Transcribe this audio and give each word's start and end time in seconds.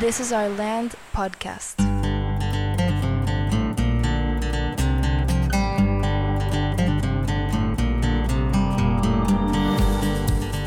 This 0.00 0.18
is 0.18 0.32
Our 0.32 0.48
Land 0.56 0.94
podcast. 1.12 1.78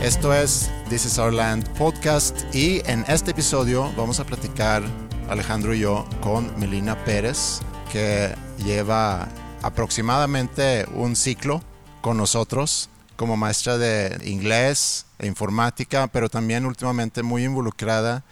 Esto 0.04 0.32
es 0.36 0.70
This 0.88 1.08
is 1.08 1.18
Our 1.18 1.34
Land 1.34 1.68
podcast 1.80 2.44
y 2.54 2.84
en 2.86 3.04
este 3.08 3.32
episodio 3.32 3.92
vamos 3.98 4.20
a 4.20 4.24
platicar 4.24 4.84
Alejandro 5.28 5.74
y 5.74 5.80
yo 5.80 6.06
con 6.22 6.54
Melina 6.60 6.96
Pérez 7.04 7.62
que 7.92 8.36
lleva 8.60 9.28
aproximadamente 9.64 10.86
un 10.94 11.16
ciclo 11.16 11.64
con 12.02 12.18
nosotros 12.18 12.88
como 13.16 13.36
maestra 13.36 13.80
de 13.80 14.16
inglés 14.26 15.08
e 15.18 15.26
informática, 15.26 16.06
pero 16.06 16.30
también 16.30 16.68
últimamente 16.68 17.24
muy 17.24 17.46
involucrada 17.46 18.24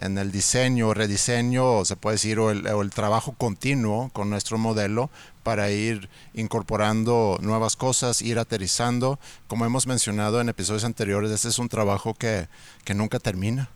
en 0.00 0.18
el 0.18 0.32
diseño, 0.32 0.94
rediseño, 0.94 1.84
se 1.84 1.96
puede 1.96 2.14
decir, 2.14 2.38
o 2.38 2.50
el, 2.50 2.90
trabajo 2.90 3.32
continuo 3.32 4.10
con 4.12 4.30
nuestro 4.30 4.58
modelo 4.58 5.10
para 5.42 5.70
ir 5.70 6.08
incorporando 6.34 7.38
nuevas 7.40 7.76
cosas, 7.76 8.22
ir 8.22 8.38
aterrizando. 8.38 9.18
Como 9.46 9.64
hemos 9.64 9.86
mencionado 9.86 10.40
en 10.40 10.48
episodios 10.48 10.84
anteriores, 10.84 11.30
este 11.30 11.48
es 11.48 11.58
un 11.58 11.68
trabajo 11.68 12.14
que, 12.14 12.48
nunca 12.94 13.18
termina, 13.18 13.68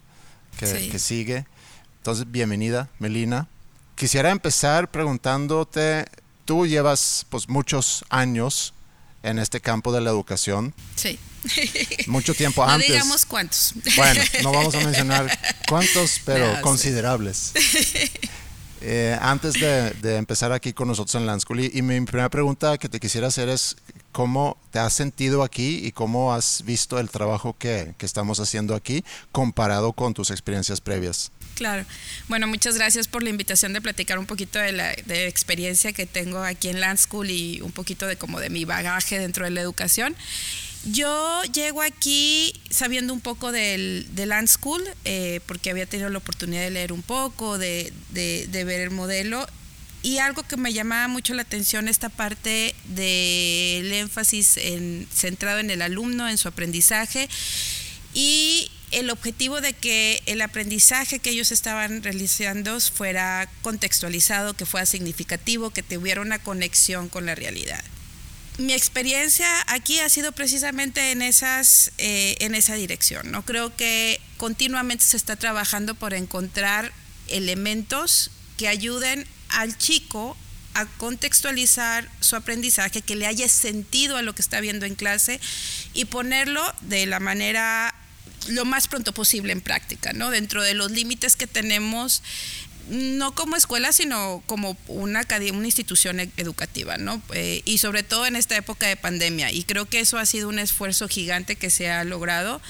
que, 0.59 0.89
que 0.91 0.99
sigue. 0.99 1.47
Entonces, 1.99 2.31
bienvenida, 2.31 2.89
Melina. 2.99 3.49
Quisiera 3.95 4.31
empezar 4.31 4.91
preguntándote, 4.91 6.07
tú 6.45 6.67
llevas 6.67 7.27
pues 7.31 7.49
muchos 7.49 8.05
años 8.09 8.75
en 9.23 9.39
este 9.39 9.61
campo 9.61 9.93
de 9.93 10.01
la 10.01 10.11
educación. 10.11 10.75
Sí. 10.97 11.19
Mucho 12.07 12.35
tiempo 12.35 12.63
antes. 12.65 12.89
No 12.89 12.95
digamos 12.95 13.27
cuántos. 13.27 13.75
Bueno, 13.97 14.23
no 14.43 14.53
vamos 14.53 14.75
a 14.75 14.81
mencionar 14.81 15.39
cuántos, 15.69 16.21
pero 16.25 16.61
considerables. 16.61 17.53
Eh, 18.85 19.17
antes 19.21 19.55
de, 19.55 20.17
empezar 20.17 20.51
aquí 20.51 20.73
con 20.73 20.89
nosotros 20.89 21.15
en 21.15 21.25
Land 21.25 21.43
School, 21.43 21.61
y, 21.61 21.83
mi 21.83 22.01
primera 22.01 22.29
pregunta 22.29 22.79
que 22.79 22.89
te 22.89 22.99
quisiera 22.99 23.29
hacer 23.29 23.49
es, 23.49 23.77
¿cómo 24.11 24.57
te 24.73 24.81
has 24.81 24.93
sentido 24.93 25.45
aquí 25.45 25.87
y 25.87 25.93
cómo 25.93 26.35
has 26.35 26.65
visto 26.65 26.99
el 26.99 27.09
trabajo 27.09 27.55
que, 27.57 27.95
que 27.97 28.05
estamos 28.05 28.41
haciendo 28.41 28.75
aquí 28.75 29.05
comparado 29.31 29.93
con 29.93 30.15
tus 30.15 30.33
experiencias 30.33 30.81
previas? 30.81 31.31
Claro. 31.55 31.85
Bueno, 32.29 32.47
muchas 32.47 32.77
gracias 32.77 33.09
por 33.09 33.23
la 33.23 33.31
invitación 33.31 33.73
de 33.73 33.81
platicar 33.81 34.19
un 34.19 34.27
poquito 34.27 34.59
de 34.59 34.73
la 34.73 34.95
de 35.07 35.29
experiencia 35.29 35.93
que 35.93 36.07
tengo 36.07 36.43
aquí 36.43 36.69
en 36.69 36.81
Land 36.81 36.99
School 36.99 37.31
y 37.31 37.61
un 37.61 37.73
poquito 37.73 38.07
de 38.07 38.17
como 38.17 38.41
de 38.41 38.51
mi 38.51 38.65
bagaje 38.65 39.19
dentro 39.19 39.45
de 39.45 39.51
la 39.51 39.61
educación. 39.61 40.17
Yo 40.85 41.43
llego 41.45 41.81
aquí 41.81 42.61
sabiendo 42.71 43.13
un 43.13 43.21
poco 43.21 43.53
del, 43.53 44.09
de 44.15 44.27
Land 44.27 44.49
School, 44.49 44.83
eh, 45.05 45.41
porque 45.47 45.71
había 45.71 45.87
tenido 45.87 46.09
la 46.11 46.19
oportunidad 46.19 46.63
de 46.63 46.71
leer 46.71 46.93
un 46.93 47.03
poco, 47.03 47.57
de, 47.57 47.93
de, 48.11 48.65
ver 48.65 48.81
el 48.81 48.91
modelo, 48.91 49.47
y 50.03 50.19
algo 50.19 50.43
que 50.43 50.57
me 50.57 50.73
llamaba 50.73 51.07
mucho 51.07 51.35
la 51.35 51.43
atención, 51.43 51.87
esta 51.87 52.09
parte 52.09 52.75
del 52.87 53.93
énfasis 53.93 54.57
en, 54.57 55.07
centrado 55.15 55.61
en 55.61 55.71
el 55.71 55.83
alumno, 55.83 56.29
en 56.29 56.37
su 56.37 56.49
aprendizaje, 56.49 57.29
y 58.13 58.69
el 58.93 59.11
objetivo 59.11 59.61
de 59.61 59.73
que 59.73 60.23
el 60.27 60.41
aprendizaje 60.43 61.19
que 61.19 61.31
ellos 61.31 61.51
estaban 61.51 62.03
realizando 62.03 62.79
fuera 62.81 63.49
contextualizado, 63.63 64.55
que 64.55 64.67
fuera 64.67 64.87
significativo, 64.87 65.71
que 65.71 65.83
tuviera 65.83 66.21
una 66.21 66.39
conexión 66.39 67.09
con 67.09 67.27
la 67.27 67.35
realidad. 67.35 67.83
Mi 68.59 68.75
experiencia 68.75 69.49
aquí 69.67 69.99
ha 70.01 70.09
sido 70.11 70.33
precisamente 70.33 71.11
en, 71.11 71.23
esas, 71.23 71.91
eh, 71.97 72.37
en 72.41 72.55
esa 72.55 72.75
dirección. 72.75 73.31
¿no? 73.31 73.45
Creo 73.45 73.75
que 73.75 74.21
continuamente 74.37 75.05
se 75.05 75.17
está 75.17 75.37
trabajando 75.37 75.95
por 75.95 76.13
encontrar 76.13 76.93
elementos 77.29 78.31
que 78.59 78.69
ayuden 78.69 79.27
al 79.49 79.77
chico 79.79 80.37
a 80.75 80.87
contextualizar 80.87 82.09
su 82.21 82.37
aprendizaje, 82.37 83.03
que 83.03 83.17
le 83.17 83.27
haya 83.27 83.49
sentido 83.49 84.17
a 84.17 84.23
lo 84.23 84.35
que 84.35 84.43
está 84.43 84.61
viendo 84.61 84.87
en 84.87 84.95
clase 84.95 85.41
y 85.95 86.05
ponerlo 86.07 86.63
de 86.83 87.07
la 87.07 87.21
manera 87.21 87.95
lo 88.49 88.65
más 88.65 88.89
pronto 88.89 89.13
posible 89.13 89.53
en 89.53 89.61
práctica, 89.61 90.13
¿no? 90.13 90.31
Dentro 90.31 90.63
de 90.63 90.75
los 90.75 90.91
límites 90.91 91.37
que 91.37 91.47
tenemos 91.47 92.23
no 92.89 93.35
como 93.35 93.57
escuela, 93.57 93.93
sino 93.93 94.43
como 94.47 94.77
una, 94.89 95.25
una 95.53 95.67
institución 95.67 96.21
e-, 96.21 96.31
educativa, 96.37 96.97
¿no? 96.99 97.23
Eh, 97.33 97.63
y 97.65 97.79
sobre 97.79 98.03
todo 98.03 98.27
en 98.27 98.37
esta 98.37 98.57
época 98.57 98.87
de 98.87 98.97
pandemia. 98.97 99.53
Y 99.53 99.65
creo 99.65 99.87
que 99.87 100.01
eso 100.01 100.19
ha 100.19 100.27
sido 100.27 100.49
un 100.49 100.59
esfuerzo 100.59 101.09
gigante 101.09 101.57
que 101.57 101.71
se 101.71 101.91
ha 101.91 102.05
logrado. 102.05 102.61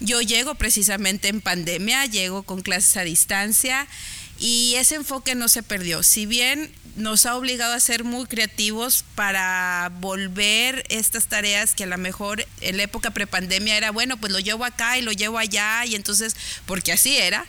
Yo 0.00 0.20
llego 0.20 0.54
precisamente 0.56 1.28
en 1.28 1.40
pandemia, 1.40 2.04
llego 2.06 2.42
con 2.42 2.60
clases 2.60 2.96
a 2.98 3.02
distancia 3.02 3.86
y 4.38 4.74
ese 4.76 4.96
enfoque 4.96 5.34
no 5.34 5.48
se 5.48 5.62
perdió. 5.62 6.02
Si 6.02 6.26
bien 6.26 6.72
nos 6.96 7.26
ha 7.26 7.36
obligado 7.36 7.74
a 7.74 7.80
ser 7.80 8.04
muy 8.04 8.26
creativos 8.26 9.04
para 9.14 9.92
volver 10.00 10.84
estas 10.88 11.26
tareas 11.26 11.74
que 11.74 11.84
a 11.84 11.86
lo 11.86 11.98
mejor 11.98 12.46
en 12.62 12.78
la 12.78 12.84
época 12.84 13.10
prepandemia 13.10 13.76
era, 13.76 13.90
bueno, 13.90 14.16
pues 14.16 14.32
lo 14.32 14.40
llevo 14.40 14.64
acá 14.64 14.96
y 14.98 15.02
lo 15.02 15.12
llevo 15.12 15.38
allá 15.38 15.84
y 15.84 15.94
entonces, 15.94 16.34
porque 16.64 16.92
así 16.92 17.16
era, 17.16 17.44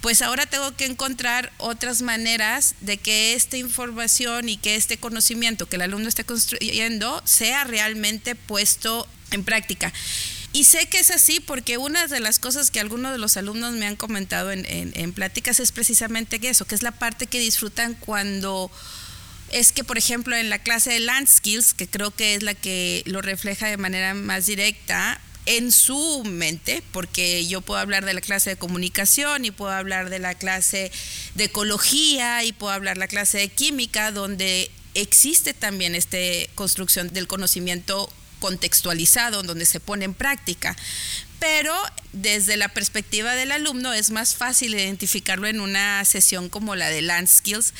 pues 0.00 0.22
ahora 0.22 0.46
tengo 0.46 0.76
que 0.76 0.86
encontrar 0.86 1.52
otras 1.58 2.02
maneras 2.02 2.74
de 2.80 2.96
que 2.96 3.34
esta 3.34 3.56
información 3.56 4.48
y 4.48 4.56
que 4.56 4.76
este 4.76 4.96
conocimiento 4.96 5.68
que 5.68 5.76
el 5.76 5.82
alumno 5.82 6.08
esté 6.08 6.24
construyendo 6.24 7.22
sea 7.24 7.64
realmente 7.64 8.34
puesto 8.34 9.08
en 9.32 9.44
práctica. 9.44 9.92
Y 10.52 10.64
sé 10.64 10.86
que 10.86 10.98
es 10.98 11.10
así 11.10 11.40
porque 11.40 11.78
una 11.78 12.06
de 12.06 12.20
las 12.20 12.38
cosas 12.38 12.70
que 12.70 12.80
algunos 12.80 13.12
de 13.12 13.18
los 13.18 13.36
alumnos 13.36 13.72
me 13.72 13.86
han 13.86 13.96
comentado 13.96 14.52
en, 14.52 14.66
en, 14.68 15.12
pláticas 15.12 15.60
es 15.60 15.72
precisamente 15.72 16.38
eso, 16.42 16.66
que 16.66 16.74
es 16.74 16.82
la 16.82 16.92
parte 16.92 17.26
que 17.26 17.40
disfrutan 17.40 17.94
cuando 17.94 18.70
es 19.50 19.72
que, 19.72 19.84
por 19.84 19.98
ejemplo, 19.98 20.36
en 20.36 20.50
la 20.50 20.58
clase 20.58 20.92
de 20.92 21.00
Land 21.00 21.28
Skills, 21.28 21.74
que 21.74 21.86
creo 21.86 22.10
que 22.10 22.34
es 22.34 22.42
la 22.42 22.54
que 22.54 23.02
lo 23.06 23.22
refleja 23.22 23.66
de 23.68 23.76
manera 23.76 24.14
más 24.14 24.46
directa, 24.46 25.20
en 25.46 25.72
su 25.72 26.22
mente, 26.24 26.82
porque 26.92 27.46
yo 27.46 27.60
puedo 27.60 27.80
hablar 27.80 28.04
de 28.04 28.14
la 28.14 28.20
clase 28.20 28.50
de 28.50 28.56
comunicación 28.56 29.44
y 29.44 29.50
puedo 29.50 29.72
hablar 29.72 30.08
de 30.08 30.18
la 30.18 30.34
clase 30.34 30.92
de 31.34 31.44
ecología 31.44 32.44
y 32.44 32.52
puedo 32.52 32.72
hablar 32.72 32.96
de 32.96 33.00
la 33.00 33.08
clase 33.08 33.38
de 33.38 33.48
química, 33.48 34.12
donde 34.12 34.70
existe 34.94 35.52
también 35.54 35.94
esta 35.94 36.18
construcción 36.54 37.12
del 37.12 37.26
conocimiento 37.26 38.08
contextualizado, 38.42 39.44
donde 39.44 39.66
se 39.66 39.78
pone 39.78 40.04
en 40.04 40.14
práctica. 40.14 40.76
Pero 41.38 41.74
desde 42.12 42.56
la 42.56 42.68
perspectiva 42.68 43.36
del 43.36 43.52
alumno 43.52 43.92
es 43.92 44.10
más 44.10 44.34
fácil 44.34 44.74
identificarlo 44.74 45.46
en 45.46 45.60
una 45.60 46.04
sesión 46.04 46.48
como 46.48 46.74
la 46.74 46.88
de 46.88 47.02
Land 47.02 47.28
Skills 47.28 47.72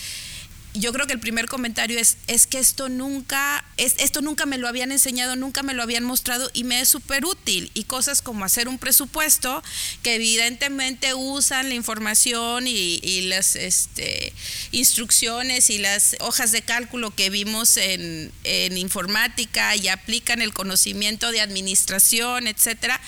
yo 0.75 0.93
creo 0.93 1.07
que 1.07 1.13
el 1.13 1.21
primer 1.21 1.47
comentario 1.47 1.99
es, 1.99 2.17
es 2.27 2.47
que 2.47 2.59
esto 2.59 2.89
nunca, 2.89 3.65
es, 3.77 3.95
esto 3.99 4.23
nunca 4.23 4.47
me 4.47 4.59
lo 4.59 4.69
habían 4.69 4.93
enseñado, 4.93 5.37
nunca 5.37 5.63
me 5.63 5.75
lo 5.75 5.83
habían 5.83 6.05
mostrado 6.05 6.51
y 6.55 6.65
me 6.65 6.81
es 6.81 6.89
súper 6.89 7.25
útil. 7.25 7.71
Y 7.75 7.85
cosas 7.85 8.23
como 8.23 8.45
hacer 8.45 8.69
un 8.69 8.79
presupuesto, 8.79 9.63
que 10.03 10.15
evidentemente 10.15 11.15
usan 11.15 11.69
la 11.69 11.75
información 11.75 12.67
y, 12.67 13.01
y 13.03 13.23
las 13.23 13.57
este, 13.57 14.33
instrucciones 14.71 15.71
y 15.71 15.79
las 15.79 16.17
hojas 16.21 16.53
de 16.53 16.63
cálculo 16.63 17.15
que 17.15 17.31
vimos 17.31 17.77
en, 17.77 18.33
en 18.45 18.79
informática 18.79 19.77
y 19.77 19.89
aplican 19.89 20.41
el 20.41 20.53
conocimiento 20.53 21.31
de 21.33 21.41
administración, 21.41 22.47
etcétera 22.47 23.01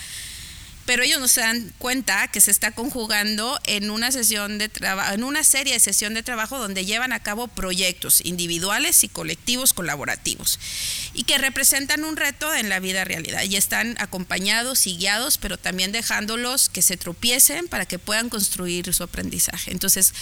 pero 0.85 1.03
ellos 1.03 1.19
no 1.19 1.27
se 1.27 1.41
dan 1.41 1.73
cuenta 1.79 2.27
que 2.27 2.41
se 2.41 2.51
está 2.51 2.71
conjugando 2.71 3.59
en 3.65 3.89
una 3.89 4.11
sesión 4.11 4.57
de 4.57 4.69
trabajo, 4.69 5.13
en 5.13 5.23
una 5.23 5.43
serie 5.43 5.73
de 5.73 5.79
sesión 5.79 6.13
de 6.13 6.23
trabajo 6.23 6.59
donde 6.59 6.85
llevan 6.85 7.11
a 7.11 7.21
cabo 7.21 7.47
proyectos 7.47 8.21
individuales 8.23 9.03
y 9.03 9.09
colectivos 9.09 9.73
colaborativos 9.73 10.59
y 11.13 11.23
que 11.23 11.37
representan 11.37 12.03
un 12.03 12.15
reto 12.15 12.53
en 12.53 12.69
la 12.69 12.79
vida 12.79 13.03
realidad 13.03 13.43
y 13.43 13.55
están 13.55 13.95
acompañados 13.99 14.85
y 14.85 14.97
guiados, 14.97 15.37
pero 15.37 15.57
también 15.57 15.91
dejándolos 15.91 16.69
que 16.69 16.83
se 16.83 16.97
tropiecen 16.97 17.67
para 17.67 17.85
que 17.85 17.97
puedan 17.97 18.29
construir 18.29 18.93
su 18.93 19.03
aprendizaje. 19.03 19.71
Entonces, 19.71 20.13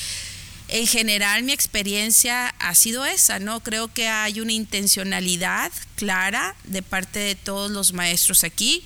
en 0.69 0.87
general 0.87 1.43
mi 1.43 1.51
experiencia 1.51 2.47
ha 2.59 2.73
sido 2.73 3.05
esa, 3.05 3.39
¿no? 3.39 3.59
Creo 3.59 3.93
que 3.93 4.07
hay 4.07 4.39
una 4.39 4.53
intencionalidad 4.53 5.71
clara 5.95 6.55
de 6.63 6.81
parte 6.81 7.19
de 7.19 7.35
todos 7.35 7.69
los 7.69 7.91
maestros 7.91 8.45
aquí 8.45 8.83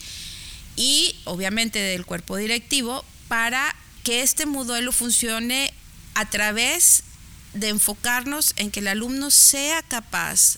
y 0.78 1.20
obviamente 1.26 1.80
del 1.80 2.06
cuerpo 2.06 2.38
directivo 2.38 3.04
para 3.28 3.76
que 4.04 4.22
este 4.22 4.46
modelo 4.46 4.94
funcione 4.94 5.74
a 6.14 6.30
través 6.30 7.04
de 7.54 7.70
enfocarnos 7.70 8.54
en 8.56 8.72
que 8.72 8.80
el 8.80 8.88
alumno 8.88 9.32
sea 9.32 9.82
capaz 9.82 10.58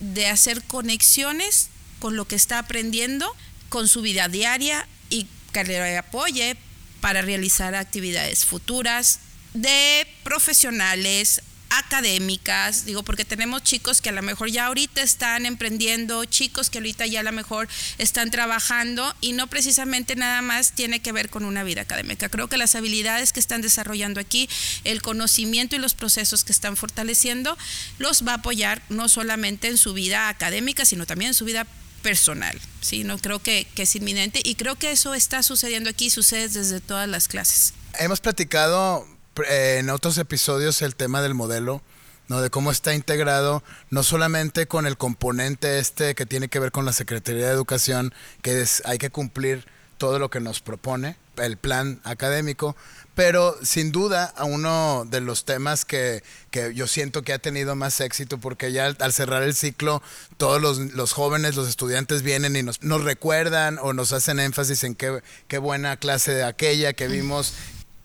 de 0.00 0.28
hacer 0.28 0.62
conexiones 0.62 1.68
con 1.98 2.16
lo 2.16 2.26
que 2.26 2.36
está 2.36 2.58
aprendiendo, 2.58 3.34
con 3.68 3.88
su 3.88 4.00
vida 4.00 4.28
diaria 4.28 4.88
y 5.10 5.26
que 5.52 5.64
le 5.64 5.98
apoye 5.98 6.56
para 7.00 7.22
realizar 7.22 7.74
actividades 7.74 8.44
futuras 8.44 9.20
de 9.54 10.06
profesionales 10.22 11.42
académicas, 11.70 12.84
digo, 12.84 13.02
porque 13.02 13.24
tenemos 13.24 13.62
chicos 13.62 14.00
que 14.00 14.10
a 14.10 14.12
lo 14.12 14.22
mejor 14.22 14.50
ya 14.50 14.66
ahorita 14.66 15.02
están 15.02 15.46
emprendiendo, 15.46 16.24
chicos 16.24 16.70
que 16.70 16.78
ahorita 16.78 17.06
ya 17.06 17.20
a 17.20 17.22
lo 17.22 17.32
mejor 17.32 17.68
están 17.98 18.30
trabajando 18.30 19.14
y 19.20 19.32
no 19.32 19.46
precisamente 19.46 20.16
nada 20.16 20.42
más 20.42 20.72
tiene 20.72 21.00
que 21.00 21.12
ver 21.12 21.30
con 21.30 21.44
una 21.44 21.64
vida 21.64 21.82
académica. 21.82 22.28
Creo 22.28 22.48
que 22.48 22.56
las 22.56 22.74
habilidades 22.74 23.32
que 23.32 23.40
están 23.40 23.62
desarrollando 23.62 24.20
aquí, 24.20 24.48
el 24.84 25.02
conocimiento 25.02 25.76
y 25.76 25.78
los 25.78 25.94
procesos 25.94 26.44
que 26.44 26.52
están 26.52 26.76
fortaleciendo, 26.76 27.56
los 27.98 28.26
va 28.26 28.32
a 28.32 28.36
apoyar 28.36 28.82
no 28.88 29.08
solamente 29.08 29.68
en 29.68 29.78
su 29.78 29.92
vida 29.92 30.28
académica, 30.28 30.84
sino 30.84 31.06
también 31.06 31.30
en 31.30 31.34
su 31.34 31.44
vida 31.44 31.66
personal. 32.02 32.60
¿sí? 32.80 33.04
No 33.04 33.18
creo 33.18 33.40
que, 33.40 33.66
que 33.74 33.82
es 33.82 33.96
inminente 33.96 34.40
y 34.44 34.54
creo 34.54 34.76
que 34.76 34.92
eso 34.92 35.14
está 35.14 35.42
sucediendo 35.42 35.90
aquí, 35.90 36.10
sucede 36.10 36.48
desde 36.48 36.80
todas 36.80 37.08
las 37.08 37.28
clases. 37.28 37.74
Hemos 37.98 38.20
platicado 38.20 39.15
en 39.48 39.90
otros 39.90 40.18
episodios 40.18 40.82
el 40.82 40.96
tema 40.96 41.22
del 41.22 41.34
modelo, 41.34 41.82
¿no? 42.28 42.40
De 42.40 42.50
cómo 42.50 42.70
está 42.70 42.94
integrado, 42.94 43.62
no 43.90 44.02
solamente 44.02 44.66
con 44.66 44.86
el 44.86 44.96
componente 44.96 45.78
este 45.78 46.14
que 46.14 46.26
tiene 46.26 46.48
que 46.48 46.58
ver 46.58 46.72
con 46.72 46.84
la 46.84 46.92
Secretaría 46.92 47.46
de 47.46 47.52
Educación, 47.52 48.14
que 48.42 48.60
es, 48.60 48.82
hay 48.84 48.98
que 48.98 49.10
cumplir 49.10 49.66
todo 49.98 50.18
lo 50.18 50.28
que 50.28 50.40
nos 50.40 50.60
propone, 50.60 51.16
el 51.36 51.56
plan 51.56 52.00
académico, 52.04 52.76
pero 53.14 53.56
sin 53.62 53.92
duda 53.92 54.26
a 54.36 54.44
uno 54.44 55.06
de 55.08 55.22
los 55.22 55.46
temas 55.46 55.86
que, 55.86 56.22
que, 56.50 56.74
yo 56.74 56.86
siento 56.86 57.22
que 57.22 57.32
ha 57.32 57.38
tenido 57.38 57.74
más 57.74 58.00
éxito, 58.00 58.38
porque 58.38 58.72
ya 58.72 58.94
al, 58.98 59.12
cerrar 59.12 59.42
el 59.42 59.54
ciclo, 59.54 60.02
todos 60.36 60.60
los, 60.60 60.78
los, 60.94 61.12
jóvenes, 61.12 61.56
los 61.56 61.68
estudiantes 61.68 62.22
vienen 62.22 62.56
y 62.56 62.62
nos, 62.62 62.82
nos 62.82 63.04
recuerdan 63.04 63.78
o 63.80 63.94
nos 63.94 64.12
hacen 64.12 64.38
énfasis 64.38 64.84
en 64.84 64.94
qué, 64.94 65.22
qué 65.48 65.56
buena 65.56 65.96
clase 65.96 66.32
de 66.32 66.44
aquella 66.44 66.92
que 66.92 67.08
vimos 67.08 67.54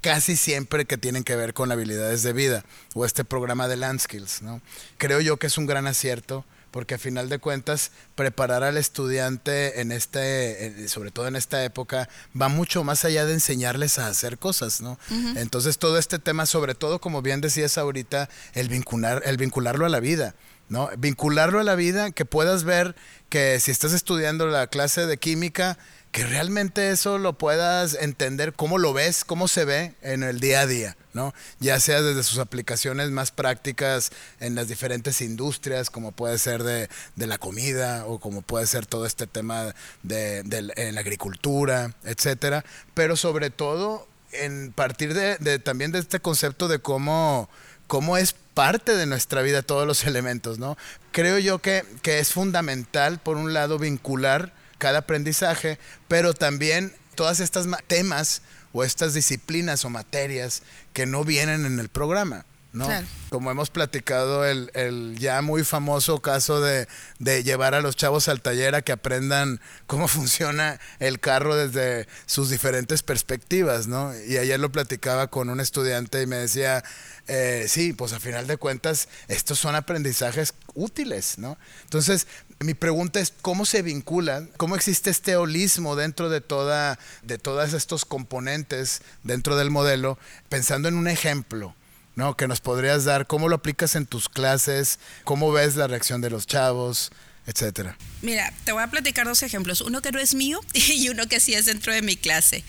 casi 0.01 0.35
siempre 0.35 0.85
que 0.85 0.97
tienen 0.97 1.23
que 1.23 1.35
ver 1.35 1.53
con 1.53 1.71
habilidades 1.71 2.23
de 2.23 2.33
vida 2.33 2.65
o 2.93 3.05
este 3.05 3.23
programa 3.23 3.67
de 3.67 3.77
Land 3.77 4.01
Skills. 4.01 4.41
¿no? 4.41 4.61
Creo 4.97 5.21
yo 5.21 5.37
que 5.37 5.47
es 5.47 5.57
un 5.57 5.67
gran 5.67 5.87
acierto 5.87 6.45
porque 6.71 6.95
a 6.95 6.97
final 6.97 7.29
de 7.29 7.37
cuentas 7.37 7.91
preparar 8.15 8.63
al 8.63 8.77
estudiante 8.77 9.81
en 9.81 9.91
este, 9.91 10.87
sobre 10.87 11.11
todo 11.11 11.27
en 11.27 11.35
esta 11.35 11.63
época, 11.63 12.09
va 12.39 12.47
mucho 12.47 12.83
más 12.83 13.05
allá 13.05 13.25
de 13.25 13.33
enseñarles 13.33 13.99
a 13.99 14.07
hacer 14.07 14.37
cosas, 14.37 14.79
¿no? 14.79 14.97
Entonces 15.35 15.77
todo 15.77 15.97
este 15.97 16.17
tema, 16.17 16.45
sobre 16.45 16.73
todo 16.73 16.99
como 16.99 17.21
bien 17.21 17.41
decías 17.41 17.77
ahorita, 17.77 18.29
el 18.53 18.69
vincular, 18.69 19.21
el 19.25 19.37
vincularlo 19.37 19.85
a 19.85 19.89
la 19.89 19.99
vida. 19.99 20.33
¿no? 20.69 20.89
Vincularlo 20.97 21.59
a 21.59 21.65
la 21.65 21.75
vida, 21.75 22.11
que 22.11 22.23
puedas 22.23 22.63
ver 22.63 22.95
que 23.27 23.59
si 23.59 23.71
estás 23.71 23.91
estudiando 23.91 24.47
la 24.47 24.67
clase 24.67 25.05
de 25.05 25.17
química, 25.17 25.77
que 26.11 26.25
realmente 26.25 26.91
eso 26.91 27.17
lo 27.17 27.33
puedas 27.33 27.93
entender, 27.93 28.53
cómo 28.53 28.77
lo 28.77 28.93
ves, 28.93 29.23
cómo 29.23 29.47
se 29.47 29.63
ve 29.63 29.95
en 30.01 30.23
el 30.23 30.41
día 30.41 30.61
a 30.61 30.67
día, 30.67 30.97
¿no? 31.13 31.33
Ya 31.59 31.79
sea 31.79 32.01
desde 32.01 32.23
sus 32.23 32.39
aplicaciones 32.39 33.11
más 33.11 33.31
prácticas 33.31 34.11
en 34.41 34.55
las 34.55 34.67
diferentes 34.67 35.21
industrias, 35.21 35.89
como 35.89 36.11
puede 36.11 36.37
ser 36.37 36.63
de, 36.63 36.89
la 37.15 37.37
comida 37.37 38.05
o 38.05 38.19
como 38.19 38.41
puede 38.41 38.67
ser 38.67 38.85
todo 38.85 39.05
este 39.05 39.25
tema 39.25 39.73
de, 40.03 40.39
en 40.75 40.95
la 40.95 41.01
agricultura, 41.01 41.95
etcétera, 42.03 42.65
pero 42.93 43.15
sobre 43.15 43.49
todo 43.49 44.05
en 44.33 44.73
partir 44.73 45.13
de, 45.13 45.59
también 45.59 45.93
de 45.93 45.99
este 45.99 46.19
concepto 46.19 46.67
de 46.67 46.79
cómo, 46.79 47.49
cómo 47.87 48.17
es 48.17 48.35
parte 48.53 48.95
de 48.97 49.05
nuestra 49.05 49.41
vida 49.43 49.61
todos 49.61 49.87
los 49.87 50.03
elementos, 50.05 50.59
¿no? 50.59 50.77
Creo 51.13 51.39
yo 51.39 51.59
que, 51.59 51.85
que 52.01 52.19
es 52.19 52.33
fundamental, 52.33 53.19
por 53.19 53.37
un 53.37 53.53
lado, 53.53 53.79
vincular 53.79 54.51
cada 54.81 54.97
aprendizaje, 54.97 55.77
pero 56.07 56.33
también 56.33 56.91
todas 57.13 57.39
estas 57.39 57.67
temas 57.85 58.41
o 58.73 58.83
estas 58.83 59.13
disciplinas 59.13 59.85
o 59.85 59.91
materias 59.91 60.63
que 60.91 61.05
no 61.05 61.23
vienen 61.23 61.67
en 61.67 61.79
el 61.79 61.87
programa. 61.87 62.45
¿no? 62.73 62.87
Como 63.29 63.51
hemos 63.51 63.69
platicado, 63.69 64.43
el, 64.43 64.71
el, 64.73 65.17
ya 65.19 65.41
muy 65.43 65.63
famoso 65.63 66.21
caso 66.21 66.61
de, 66.61 66.87
de, 67.19 67.43
llevar 67.43 67.75
a 67.75 67.81
los 67.81 67.95
chavos 67.95 68.27
al 68.27 68.41
taller 68.41 68.73
a 68.73 68.81
que 68.81 68.93
aprendan 68.93 69.59
cómo 69.85 70.07
funciona 70.07 70.79
el 70.99 71.19
carro 71.19 71.55
desde 71.55 72.07
sus 72.25 72.49
diferentes 72.49 73.03
perspectivas, 73.03 73.85
¿no? 73.85 74.13
Y 74.25 74.37
ayer 74.37 74.59
lo 74.59 74.71
platicaba 74.71 75.27
con 75.27 75.49
un 75.49 75.59
estudiante 75.59 76.23
y 76.23 76.27
me 76.27 76.37
decía, 76.37 76.83
eh, 77.27 77.65
sí, 77.67 77.93
pues 77.93 78.13
a 78.13 78.19
final 78.19 78.47
de 78.47 78.57
cuentas, 78.57 79.09
estos 79.27 79.59
son 79.59 79.75
aprendizajes 79.75 80.53
útiles, 80.73 81.37
¿no? 81.37 81.57
Entonces, 81.83 82.25
mi 82.63 82.73
pregunta 82.73 83.19
es, 83.19 83.33
¿cómo 83.41 83.65
se 83.65 83.81
vinculan? 83.81 84.49
¿Cómo 84.57 84.75
existe 84.75 85.09
este 85.09 85.35
holismo 85.35 85.95
dentro 85.95 86.29
de, 86.29 86.41
toda, 86.41 86.99
de 87.23 87.37
todos 87.37 87.73
estos 87.73 88.05
componentes 88.05 89.01
dentro 89.23 89.55
del 89.55 89.71
modelo? 89.71 90.19
Pensando 90.49 90.87
en 90.87 90.95
un 90.95 91.07
ejemplo, 91.07 91.75
¿no? 92.15 92.37
Que 92.37 92.47
nos 92.47 92.61
podrías 92.61 93.03
dar, 93.03 93.25
¿cómo 93.25 93.49
lo 93.49 93.55
aplicas 93.55 93.95
en 93.95 94.05
tus 94.05 94.29
clases? 94.29 94.99
¿Cómo 95.23 95.51
ves 95.51 95.75
la 95.75 95.87
reacción 95.87 96.21
de 96.21 96.29
los 96.29 96.45
chavos? 96.45 97.11
Etcétera. 97.47 97.97
Mira, 98.21 98.53
te 98.63 98.71
voy 98.71 98.83
a 98.83 98.87
platicar 98.87 99.25
dos 99.25 99.41
ejemplos. 99.41 99.81
Uno 99.81 100.01
que 100.01 100.11
no 100.11 100.19
es 100.19 100.35
mío 100.35 100.59
y 100.73 101.09
uno 101.09 101.27
que 101.27 101.39
sí 101.39 101.53
es 101.53 101.65
dentro 101.65 101.91
de 101.91 102.01
mi 102.01 102.15
clase. 102.15 102.63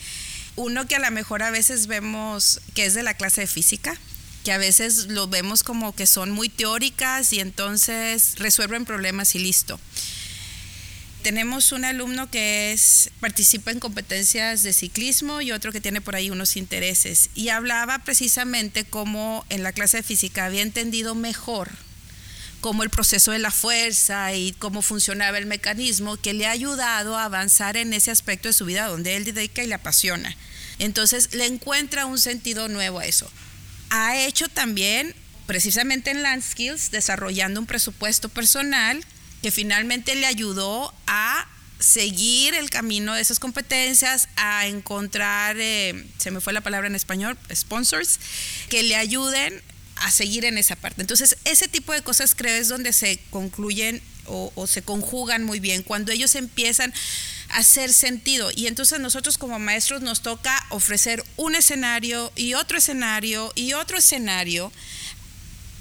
Uno 0.55 0.87
que 0.87 0.95
a 0.95 0.99
lo 0.99 1.11
mejor 1.11 1.43
a 1.43 1.51
veces 1.51 1.87
vemos 1.87 2.61
que 2.73 2.85
es 2.85 2.93
de 2.93 3.03
la 3.03 3.13
clase 3.15 3.41
de 3.41 3.47
física, 3.47 3.97
que 4.43 4.51
a 4.51 4.57
veces 4.57 5.07
lo 5.07 5.27
vemos 5.27 5.63
como 5.63 5.95
que 5.95 6.05
son 6.05 6.31
muy 6.31 6.49
teóricas 6.49 7.33
y 7.33 7.39
entonces 7.39 8.35
resuelven 8.37 8.85
problemas 8.85 9.35
y 9.35 9.39
listo. 9.39 9.79
Tenemos 11.23 11.71
un 11.71 11.85
alumno 11.85 12.29
que 12.29 12.73
es, 12.73 13.09
participa 13.21 13.71
en 13.71 13.79
competencias 13.79 14.61
de 14.61 14.73
ciclismo 14.73 15.39
y 15.39 15.53
otro 15.53 15.71
que 15.71 15.79
tiene 15.79 16.01
por 16.01 16.17
ahí 16.17 16.29
unos 16.29 16.57
intereses. 16.57 17.29
Y 17.33 17.47
hablaba 17.47 17.99
precisamente 17.99 18.83
cómo 18.83 19.45
en 19.49 19.63
la 19.63 19.71
clase 19.71 19.97
de 19.97 20.03
física 20.03 20.45
había 20.45 20.61
entendido 20.61 21.15
mejor 21.15 21.71
cómo 22.59 22.83
el 22.83 22.89
proceso 22.89 23.31
de 23.31 23.39
la 23.39 23.51
fuerza 23.51 24.33
y 24.33 24.53
cómo 24.53 24.81
funcionaba 24.81 25.37
el 25.37 25.45
mecanismo 25.45 26.15
que 26.15 26.33
le 26.33 26.47
ha 26.47 26.51
ayudado 26.51 27.17
a 27.17 27.25
avanzar 27.25 27.75
en 27.75 27.91
ese 27.91 28.09
aspecto 28.09 28.47
de 28.47 28.53
su 28.53 28.63
vida 28.63 28.87
donde 28.87 29.17
él 29.17 29.25
dedica 29.25 29.63
y 29.63 29.67
le 29.67 29.75
apasiona. 29.75 30.33
Entonces 30.79 31.33
le 31.33 31.45
encuentra 31.45 32.05
un 32.05 32.19
sentido 32.19 32.69
nuevo 32.69 32.99
a 32.99 33.05
eso 33.05 33.29
ha 33.93 34.17
hecho 34.17 34.49
también, 34.49 35.13
precisamente 35.45 36.09
en 36.09 36.23
Land 36.23 36.41
Skills, 36.41 36.89
desarrollando 36.89 37.59
un 37.59 37.67
presupuesto 37.67 38.27
personal 38.27 39.05
que 39.43 39.51
finalmente 39.51 40.15
le 40.15 40.25
ayudó 40.25 40.91
a 41.05 41.47
seguir 41.79 42.55
el 42.55 42.71
camino 42.71 43.13
de 43.13 43.21
esas 43.21 43.37
competencias, 43.37 44.29
a 44.35 44.65
encontrar, 44.65 45.57
eh, 45.59 46.07
se 46.17 46.31
me 46.31 46.41
fue 46.41 46.53
la 46.53 46.61
palabra 46.61 46.87
en 46.87 46.95
español, 46.95 47.37
sponsors, 47.53 48.19
que 48.67 48.81
le 48.81 48.95
ayuden 48.95 49.61
a 49.97 50.09
seguir 50.09 50.45
en 50.45 50.57
esa 50.57 50.75
parte. 50.75 51.01
Entonces, 51.01 51.37
ese 51.45 51.67
tipo 51.67 51.93
de 51.93 52.01
cosas 52.01 52.33
creo 52.33 52.59
es 52.59 52.69
donde 52.69 52.93
se 52.93 53.19
concluyen 53.29 54.01
o, 54.25 54.51
o 54.55 54.65
se 54.65 54.81
conjugan 54.81 55.43
muy 55.43 55.59
bien, 55.59 55.83
cuando 55.83 56.11
ellos 56.11 56.33
empiezan 56.33 56.91
hacer 57.53 57.93
sentido. 57.93 58.49
Y 58.55 58.67
entonces 58.67 58.99
nosotros 58.99 59.37
como 59.37 59.59
maestros 59.59 60.01
nos 60.01 60.21
toca 60.21 60.65
ofrecer 60.69 61.23
un 61.37 61.55
escenario 61.55 62.31
y 62.35 62.53
otro 62.55 62.77
escenario 62.77 63.51
y 63.55 63.73
otro 63.73 63.97
escenario, 63.97 64.71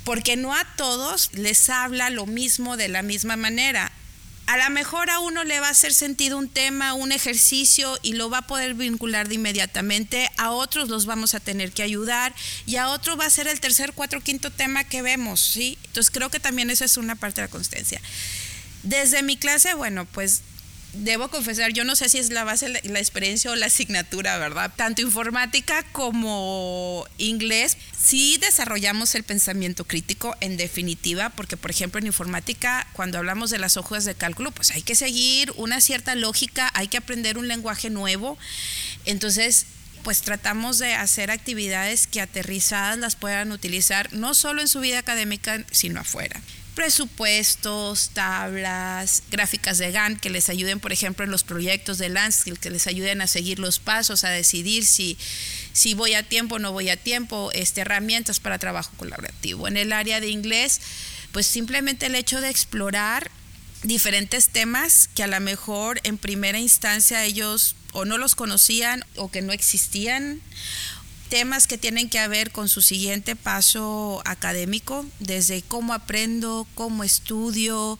porque 0.04 0.36
no 0.36 0.54
a 0.54 0.64
todos 0.76 1.30
les 1.32 1.68
habla 1.70 2.10
lo 2.10 2.26
mismo 2.26 2.76
de 2.76 2.88
la 2.88 3.02
misma 3.02 3.36
manera. 3.36 3.92
A 4.46 4.56
lo 4.58 4.70
mejor 4.70 5.08
a 5.08 5.20
uno 5.20 5.44
le 5.44 5.60
va 5.60 5.68
a 5.68 5.70
hacer 5.70 5.94
sentido 5.94 6.36
un 6.36 6.48
tema, 6.48 6.94
un 6.94 7.12
ejercicio 7.12 7.96
y 8.02 8.14
lo 8.14 8.28
va 8.28 8.38
a 8.38 8.46
poder 8.46 8.74
vincular 8.74 9.28
de 9.28 9.36
inmediatamente, 9.36 10.28
a 10.36 10.50
otros 10.50 10.88
los 10.88 11.06
vamos 11.06 11.34
a 11.34 11.40
tener 11.40 11.72
que 11.72 11.84
ayudar 11.84 12.34
y 12.66 12.76
a 12.76 12.88
otro 12.88 13.16
va 13.16 13.26
a 13.26 13.30
ser 13.30 13.46
el 13.46 13.60
tercer, 13.60 13.92
cuatro, 13.94 14.20
quinto 14.20 14.50
tema 14.50 14.82
que 14.82 15.00
vemos, 15.00 15.40
¿sí? 15.40 15.78
Entonces 15.84 16.10
creo 16.10 16.28
que 16.28 16.40
también 16.40 16.70
eso 16.70 16.84
es 16.84 16.96
una 16.96 17.14
parte 17.14 17.40
de 17.40 17.46
la 17.46 17.50
constancia. 17.52 18.00
Desde 18.82 19.22
mi 19.22 19.36
clase, 19.36 19.74
bueno, 19.74 20.06
pues 20.06 20.42
debo 20.92 21.28
confesar, 21.28 21.72
yo 21.72 21.84
no 21.84 21.96
sé 21.96 22.08
si 22.08 22.18
es 22.18 22.30
la 22.30 22.44
base, 22.44 22.68
la, 22.68 22.98
experiencia 22.98 23.50
o 23.50 23.56
la 23.56 23.66
asignatura, 23.66 24.38
¿verdad? 24.38 24.70
Tanto 24.74 25.02
informática 25.02 25.84
como 25.92 27.06
inglés, 27.18 27.78
sí 27.98 28.36
desarrollamos 28.38 29.14
el 29.14 29.22
pensamiento 29.22 29.84
crítico 29.84 30.36
en 30.40 30.56
definitiva, 30.56 31.30
porque 31.30 31.56
por 31.56 31.70
ejemplo 31.70 31.98
en 31.98 32.06
informática, 32.06 32.86
cuando 32.92 33.18
hablamos 33.18 33.50
de 33.50 33.58
las 33.58 33.76
hojas 33.76 34.04
de 34.04 34.14
cálculo, 34.14 34.50
pues 34.50 34.70
hay 34.70 34.82
que 34.82 34.94
seguir 34.94 35.52
una 35.56 35.80
cierta 35.80 36.14
lógica, 36.14 36.70
hay 36.74 36.88
que 36.88 36.98
aprender 36.98 37.38
un 37.38 37.48
lenguaje 37.48 37.88
nuevo. 37.88 38.36
Entonces, 39.04 39.66
pues 40.02 40.20
tratamos 40.20 40.78
de 40.78 40.94
hacer 40.94 41.30
actividades 41.30 42.06
que 42.06 42.20
aterrizadas 42.20 42.98
las 42.98 43.16
puedan 43.16 43.52
utilizar 43.52 44.12
no 44.12 44.34
solo 44.34 44.60
en 44.60 44.68
su 44.68 44.80
vida 44.80 44.98
académica, 44.98 45.64
sino 45.70 46.00
afuera 46.00 46.40
presupuestos, 46.74 48.10
tablas, 48.14 49.22
gráficas 49.30 49.78
de 49.78 49.92
GAN 49.92 50.18
que 50.18 50.30
les 50.30 50.48
ayuden, 50.48 50.80
por 50.80 50.92
ejemplo, 50.92 51.24
en 51.24 51.30
los 51.30 51.44
proyectos 51.44 51.98
de 51.98 52.08
Landskill, 52.08 52.58
que 52.58 52.70
les 52.70 52.86
ayuden 52.86 53.20
a 53.20 53.26
seguir 53.26 53.58
los 53.58 53.78
pasos, 53.78 54.24
a 54.24 54.30
decidir 54.30 54.86
si, 54.86 55.18
si 55.72 55.94
voy 55.94 56.14
a 56.14 56.22
tiempo 56.22 56.56
o 56.56 56.58
no 56.58 56.72
voy 56.72 56.88
a 56.88 56.96
tiempo, 56.96 57.50
este, 57.52 57.82
herramientas 57.82 58.40
para 58.40 58.58
trabajo 58.58 58.92
colaborativo. 58.96 59.68
En 59.68 59.76
el 59.76 59.92
área 59.92 60.20
de 60.20 60.28
inglés, 60.28 60.80
pues 61.32 61.46
simplemente 61.46 62.06
el 62.06 62.14
hecho 62.14 62.40
de 62.40 62.48
explorar 62.48 63.30
diferentes 63.82 64.48
temas 64.48 65.08
que 65.14 65.24
a 65.24 65.26
lo 65.26 65.40
mejor 65.40 66.00
en 66.04 66.16
primera 66.16 66.58
instancia 66.58 67.24
ellos 67.24 67.74
o 67.92 68.04
no 68.04 68.16
los 68.16 68.34
conocían 68.34 69.04
o 69.16 69.30
que 69.30 69.42
no 69.42 69.52
existían 69.52 70.40
temas 71.32 71.66
que 71.66 71.78
tienen 71.78 72.10
que 72.10 72.28
ver 72.28 72.50
con 72.50 72.68
su 72.68 72.82
siguiente 72.82 73.36
paso 73.36 74.20
académico, 74.26 75.06
desde 75.18 75.62
cómo 75.62 75.94
aprendo, 75.94 76.66
cómo 76.74 77.04
estudio, 77.04 77.98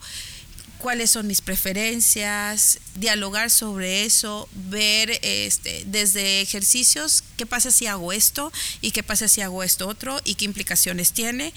cuáles 0.77 1.09
son 1.09 1.25
mis 1.25 1.41
preferencias, 1.41 2.77
dialogar 2.93 3.49
sobre 3.49 4.05
eso, 4.05 4.47
ver 4.53 5.19
este, 5.23 5.83
desde 5.87 6.41
ejercicios 6.41 7.23
qué 7.35 7.47
pasa 7.47 7.71
si 7.71 7.87
hago 7.87 8.13
esto 8.13 8.53
y 8.81 8.91
qué 8.91 9.01
pasa 9.01 9.27
si 9.27 9.41
hago 9.41 9.63
esto 9.63 9.87
otro 9.87 10.21
y 10.23 10.35
qué 10.35 10.45
implicaciones 10.45 11.11
tiene. 11.11 11.53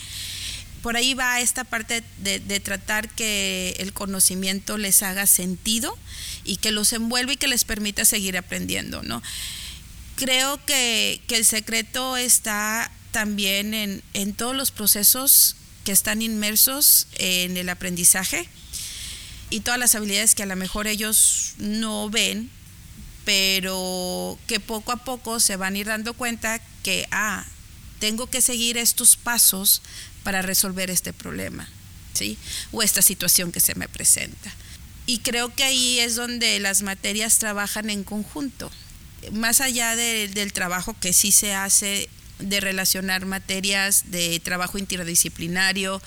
Por 0.80 0.96
ahí 0.96 1.12
va 1.12 1.40
esta 1.42 1.64
parte 1.64 2.02
de, 2.22 2.38
de 2.38 2.58
tratar 2.58 3.10
que 3.10 3.76
el 3.80 3.92
conocimiento 3.92 4.78
les 4.78 5.02
haga 5.02 5.26
sentido 5.26 5.94
y 6.42 6.56
que 6.56 6.70
los 6.70 6.94
envuelva 6.94 7.34
y 7.34 7.36
que 7.36 7.48
les 7.48 7.64
permita 7.64 8.06
seguir 8.06 8.38
aprendiendo, 8.38 9.02
¿no? 9.02 9.22
Creo 10.16 10.64
que, 10.66 11.20
que 11.28 11.36
el 11.36 11.44
secreto 11.44 12.16
está 12.16 12.90
también 13.12 13.72
en, 13.74 14.02
en 14.12 14.34
todos 14.34 14.56
los 14.56 14.70
procesos 14.70 15.56
que 15.84 15.92
están 15.92 16.20
inmersos 16.20 17.06
en 17.14 17.56
el 17.56 17.68
aprendizaje 17.68 18.48
y 19.50 19.60
todas 19.60 19.78
las 19.78 19.94
habilidades 19.94 20.34
que 20.34 20.42
a 20.42 20.46
lo 20.46 20.56
mejor 20.56 20.86
ellos 20.86 21.54
no 21.58 22.10
ven, 22.10 22.50
pero 23.24 24.38
que 24.46 24.60
poco 24.60 24.92
a 24.92 25.04
poco 25.04 25.38
se 25.40 25.56
van 25.56 25.74
a 25.74 25.78
ir 25.78 25.86
dando 25.86 26.14
cuenta 26.14 26.60
que, 26.82 27.06
ah, 27.10 27.44
tengo 27.98 28.26
que 28.26 28.40
seguir 28.40 28.76
estos 28.76 29.16
pasos 29.16 29.82
para 30.22 30.42
resolver 30.42 30.90
este 30.90 31.12
problema, 31.12 31.68
¿sí? 32.12 32.36
O 32.72 32.82
esta 32.82 33.02
situación 33.02 33.52
que 33.52 33.60
se 33.60 33.74
me 33.74 33.88
presenta. 33.88 34.52
Y 35.06 35.18
creo 35.18 35.54
que 35.54 35.64
ahí 35.64 36.00
es 36.00 36.16
donde 36.16 36.58
las 36.58 36.82
materias 36.82 37.38
trabajan 37.38 37.90
en 37.90 38.02
conjunto. 38.02 38.70
Más 39.32 39.60
allá 39.60 39.96
de, 39.96 40.28
del 40.28 40.52
trabajo 40.52 40.96
que 41.00 41.12
sí 41.12 41.32
se 41.32 41.54
hace 41.54 42.08
de 42.38 42.60
relacionar 42.60 43.24
materias 43.24 44.10
de 44.10 44.38
trabajo 44.40 44.78
interdisciplinario, 44.78 46.02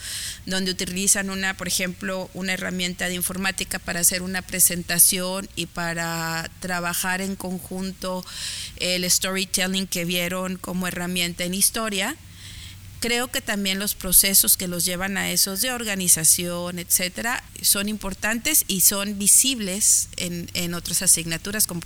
donde 0.46 0.72
utilizan 0.72 1.30
una, 1.30 1.56
por 1.56 1.68
ejemplo, 1.68 2.30
una 2.34 2.54
herramienta 2.54 3.08
de 3.08 3.16
informática 3.16 3.80
para 3.80 4.02
hacer 4.02 4.22
una 4.22 4.42
presentación 4.42 5.50
y 5.56 5.66
para 5.66 6.50
trabajar 6.60 7.22
en 7.22 7.36
conjunto 7.36 8.24
el 8.78 9.10
storytelling 9.10 9.88
que 9.88 10.06
vieron 10.06 10.58
como 10.58 10.88
herramienta 10.88 11.44
en 11.44 11.54
historia 11.54 12.16
creo 13.00 13.30
que 13.30 13.42
también 13.42 13.80
los 13.80 13.96
procesos 13.96 14.58
que 14.58 14.68
los 14.68 14.86
llevan 14.86 15.18
a 15.18 15.32
esos 15.32 15.62
de 15.62 15.72
organización, 15.72 16.80
etcétera, 16.80 17.44
son 17.62 17.90
importantes 17.90 18.66
y 18.68 18.82
son 18.82 19.18
visibles 19.18 20.10
en, 20.18 20.50
en 20.54 20.74
otras 20.74 21.02
asignaturas. 21.02 21.68
Como, 21.68 21.82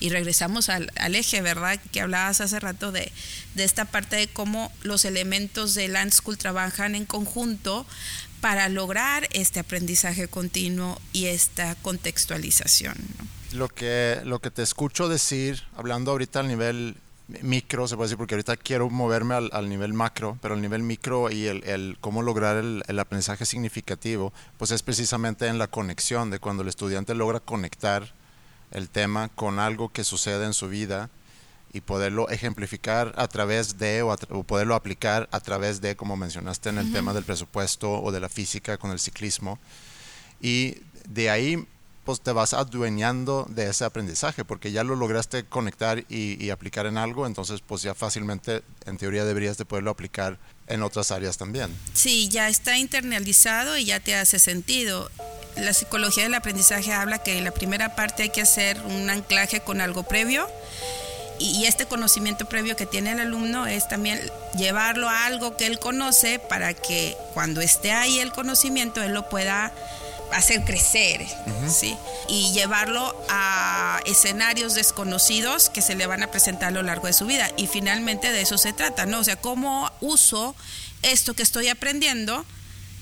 y 0.00 0.08
regresamos 0.10 0.68
al, 0.68 0.92
al, 0.96 1.14
eje, 1.14 1.42
¿verdad? 1.42 1.80
Que 1.92 2.00
hablabas 2.00 2.40
hace 2.40 2.60
rato 2.60 2.92
de, 2.92 3.10
de 3.54 3.64
esta 3.64 3.86
parte 3.86 4.16
de 4.16 4.28
cómo 4.28 4.72
los 4.82 5.04
elementos 5.04 5.74
de 5.74 5.88
Land 5.88 6.12
School 6.12 6.38
trabajan 6.38 6.94
en 6.94 7.06
conjunto 7.06 7.86
para 8.40 8.68
lograr 8.68 9.26
este 9.32 9.60
aprendizaje 9.60 10.28
continuo 10.28 11.00
y 11.12 11.26
esta 11.26 11.74
contextualización. 11.76 12.94
Lo 13.52 13.68
que, 13.68 14.20
lo 14.24 14.40
que 14.40 14.50
te 14.50 14.62
escucho 14.62 15.08
decir, 15.08 15.62
hablando 15.76 16.10
ahorita 16.10 16.40
al 16.40 16.48
nivel 16.48 16.96
micro, 17.28 17.88
se 17.88 17.96
puede 17.96 18.08
decir, 18.08 18.18
porque 18.18 18.34
ahorita 18.34 18.56
quiero 18.56 18.90
moverme 18.90 19.34
al, 19.34 19.50
al 19.52 19.68
nivel 19.68 19.94
macro, 19.94 20.38
pero 20.42 20.54
el 20.54 20.60
nivel 20.60 20.82
micro 20.82 21.30
y 21.30 21.46
el, 21.46 21.64
el 21.64 21.96
cómo 22.00 22.22
lograr 22.22 22.56
el, 22.56 22.82
el, 22.86 22.98
aprendizaje 22.98 23.46
significativo, 23.46 24.32
pues 24.58 24.70
es 24.70 24.82
precisamente 24.82 25.46
en 25.46 25.58
la 25.58 25.66
conexión, 25.66 26.30
de 26.30 26.38
cuando 26.38 26.62
el 26.62 26.68
estudiante 26.68 27.14
logra 27.14 27.40
conectar 27.40 28.12
el 28.72 28.90
tema 28.90 29.28
con 29.28 29.58
algo 29.58 29.90
que 29.90 30.04
sucede 30.04 30.44
en 30.44 30.52
su 30.52 30.68
vida 30.68 31.08
y 31.72 31.80
poderlo 31.80 32.28
ejemplificar 32.28 33.12
a 33.16 33.26
través 33.26 33.78
de 33.78 34.02
o, 34.02 34.16
poderlo 34.44 34.74
aplicar 34.74 35.28
a 35.32 35.40
través 35.40 35.80
de, 35.80 35.96
como 35.96 36.16
mencionaste 36.16 36.68
en 36.68 36.78
el 36.78 36.86
uh 36.86 36.88
-huh. 36.88 36.92
tema 36.92 37.14
del 37.14 37.24
presupuesto 37.24 38.00
o 38.00 38.12
de 38.12 38.20
la 38.20 38.28
física 38.28 38.76
con 38.76 38.90
el 38.90 39.00
ciclismo. 39.00 39.58
Y 40.40 40.78
de 41.08 41.30
ahí 41.30 41.66
pues 42.04 42.20
te 42.20 42.32
vas 42.32 42.54
adueñando 42.54 43.46
de 43.48 43.70
ese 43.70 43.84
aprendizaje 43.84 44.44
porque 44.44 44.72
ya 44.72 44.84
lo 44.84 44.94
lograste 44.94 45.44
conectar 45.44 46.04
y, 46.08 46.42
y, 46.44 46.50
aplicar 46.50 46.86
en 46.86 46.98
algo, 46.98 47.26
entonces 47.26 47.60
pues 47.66 47.82
ya 47.82 47.94
fácilmente 47.94 48.62
en 48.86 48.98
teoría 48.98 49.24
deberías 49.24 49.56
de 49.56 49.64
poderlo 49.64 49.90
aplicar 49.90 50.38
en 50.66 50.82
otras 50.82 51.10
áreas 51.10 51.36
también. 51.36 51.74
Sí, 51.92 52.28
ya 52.28 52.48
está 52.48 52.78
internalizado 52.78 53.76
y 53.76 53.86
ya 53.86 54.00
te 54.00 54.14
hace 54.14 54.38
sentido. 54.38 55.10
La 55.56 55.72
psicología 55.72 56.24
del 56.24 56.34
aprendizaje 56.34 56.92
habla 56.92 57.18
que 57.18 57.38
en 57.38 57.44
la 57.44 57.52
primera 57.52 57.94
parte 57.94 58.24
hay 58.24 58.30
que 58.30 58.42
hacer 58.42 58.80
un 58.82 59.08
anclaje 59.08 59.60
con 59.60 59.80
algo 59.80 60.02
previo 60.02 60.48
y 61.38 61.64
este 61.66 61.86
conocimiento 61.86 62.46
previo 62.46 62.76
que 62.76 62.86
tiene 62.86 63.12
el 63.12 63.20
alumno 63.20 63.66
es 63.66 63.88
también 63.88 64.20
llevarlo 64.56 65.08
a 65.08 65.26
algo 65.26 65.56
que 65.56 65.66
él 65.66 65.78
conoce 65.78 66.38
para 66.38 66.74
que 66.74 67.16
cuando 67.34 67.60
esté 67.60 67.92
ahí 67.92 68.20
el 68.20 68.32
conocimiento 68.32 69.02
él 69.02 69.12
lo 69.12 69.28
pueda 69.28 69.72
hacer 70.32 70.64
crecer, 70.64 71.22
uh 71.22 71.50
-huh. 71.50 71.68
¿sí? 71.68 71.96
Y 72.28 72.52
llevarlo 72.52 73.14
a 73.28 74.00
escenarios 74.06 74.74
desconocidos 74.74 75.68
que 75.70 75.82
se 75.82 75.94
le 75.94 76.06
van 76.06 76.22
a 76.22 76.30
presentar 76.30 76.68
a 76.68 76.72
lo 76.72 76.82
largo 76.82 77.06
de 77.06 77.12
su 77.12 77.26
vida. 77.26 77.50
Y 77.56 77.66
finalmente 77.66 78.32
de 78.32 78.40
eso 78.42 78.58
se 78.58 78.72
trata, 78.72 79.06
¿no? 79.06 79.20
O 79.20 79.24
sea, 79.24 79.36
¿cómo 79.36 79.90
uso 80.00 80.54
esto 81.02 81.34
que 81.34 81.42
estoy 81.42 81.68
aprendiendo 81.68 82.44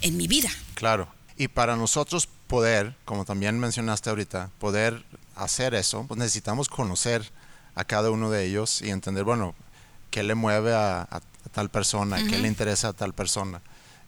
en 0.01 0.17
mi 0.17 0.27
vida? 0.29 0.51
Claro. 0.75 1.09
Y 1.37 1.49
para 1.49 1.77
nosotros 1.77 2.29
poder, 2.47 2.95
como 3.05 3.25
también 3.25 3.59
mencionaste 3.59 4.11
ahorita, 4.11 4.51
poder 4.59 5.05
hacer 5.35 5.75
eso, 5.75 6.05
pues 6.07 6.19
necesitamos 6.19 6.69
conocer 6.69 7.31
a 7.75 7.85
cada 7.85 8.11
uno 8.11 8.31
de 8.31 8.45
ellos 8.45 8.83
y 8.83 8.91
entender, 8.91 9.25
bueno, 9.25 9.55
qué 10.11 10.23
le 10.23 10.35
mueve 10.35 10.75
a, 10.75 11.09
tal 11.53 11.71
persona, 11.71 12.17
uh 12.17 12.21
-huh. 12.21 12.31
qué 12.31 12.39
le 12.39 12.49
interesa 12.49 12.89
a 12.89 12.93
tal 12.93 13.15
persona. 13.15 13.61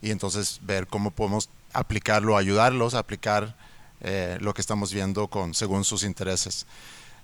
Y 0.04 0.11
entonces 0.11 0.61
ver 0.62 0.87
cómo 0.87 1.11
podemos 1.11 1.49
aplicarlo, 1.73 2.37
ayudarlos 2.37 2.92
a 2.92 2.99
aplicar 2.99 3.56
eh, 4.02 4.37
lo 4.42 4.52
que 4.52 4.61
estamos 4.61 4.92
viendo 4.92 5.28
con, 5.28 5.54
según 5.54 5.82
sus 5.82 6.04
intereses. 6.04 6.66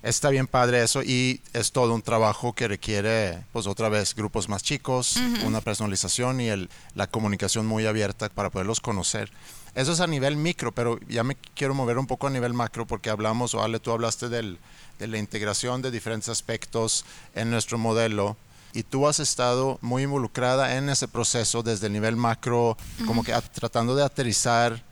Está 0.03 0.31
bien 0.31 0.47
padre 0.47 0.83
eso 0.83 1.03
y 1.03 1.43
es 1.53 1.73
todo 1.73 1.93
un 1.93 2.01
trabajo 2.01 2.55
que 2.55 2.67
requiere, 2.69 3.45
pues 3.53 3.67
otra 3.67 3.91
vez, 3.91 4.15
grupos 4.15 4.49
más 4.49 4.63
chicos, 4.63 5.17
uh 5.17 5.21
-huh. 5.21 5.45
una 5.45 5.61
personalización 5.61 6.41
y 6.41 6.49
el, 6.49 6.71
la 6.95 7.07
comunicación 7.07 7.67
muy 7.67 7.85
abierta 7.85 8.31
para 8.31 8.49
poderlos 8.49 8.81
conocer. 8.81 9.31
Eso 9.75 9.93
es 9.93 10.01
a 10.01 10.07
nivel 10.07 10.37
micro, 10.37 10.73
pero 10.73 10.99
ya 11.07 11.23
me 11.23 11.37
quiero 11.55 11.75
mover 11.75 11.99
un 11.99 12.07
poco 12.07 12.29
a 12.29 12.31
nivel 12.31 12.55
macro 12.55 12.87
porque 12.87 13.11
hablamos, 13.11 13.55
o 13.55 13.63
Ale, 13.63 13.79
tú 13.79 13.93
hablaste 13.93 14.31
del, 14.31 14.59
de 14.99 15.07
la 15.07 15.19
integración 15.19 15.83
de 15.83 15.91
diferentes 15.91 16.31
aspectos 16.31 17.05
en 17.35 17.51
nuestro 17.51 17.77
modelo 17.77 18.39
y 18.73 18.83
tú 18.83 19.09
has 19.09 19.21
estado 19.21 19.79
muy 19.83 20.05
involucrada 20.05 20.77
en 20.77 20.89
ese 20.89 21.09
proceso 21.09 21.63
desde 21.63 21.87
el 21.89 21.93
nivel 21.93 22.17
macro, 22.17 22.71
uh 22.71 22.77
-huh. 23.03 23.07
como 23.07 23.23
que 23.23 23.33
tratando 23.53 23.95
de 23.97 24.05
aterrizar 24.05 24.83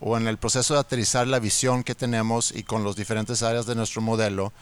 o 0.00 0.16
en 0.16 0.26
el 0.28 0.36
proceso 0.36 0.74
de 0.74 0.80
aterrizar 0.80 1.26
la 1.26 1.38
visión 1.38 1.82
que 1.82 1.94
tenemos 1.94 2.52
y 2.54 2.62
con 2.62 2.84
las 2.84 2.96
diferentes 2.96 3.42
áreas 3.42 3.66
de 3.66 3.74
nuestro 3.74 4.02
modelo, 4.02 4.52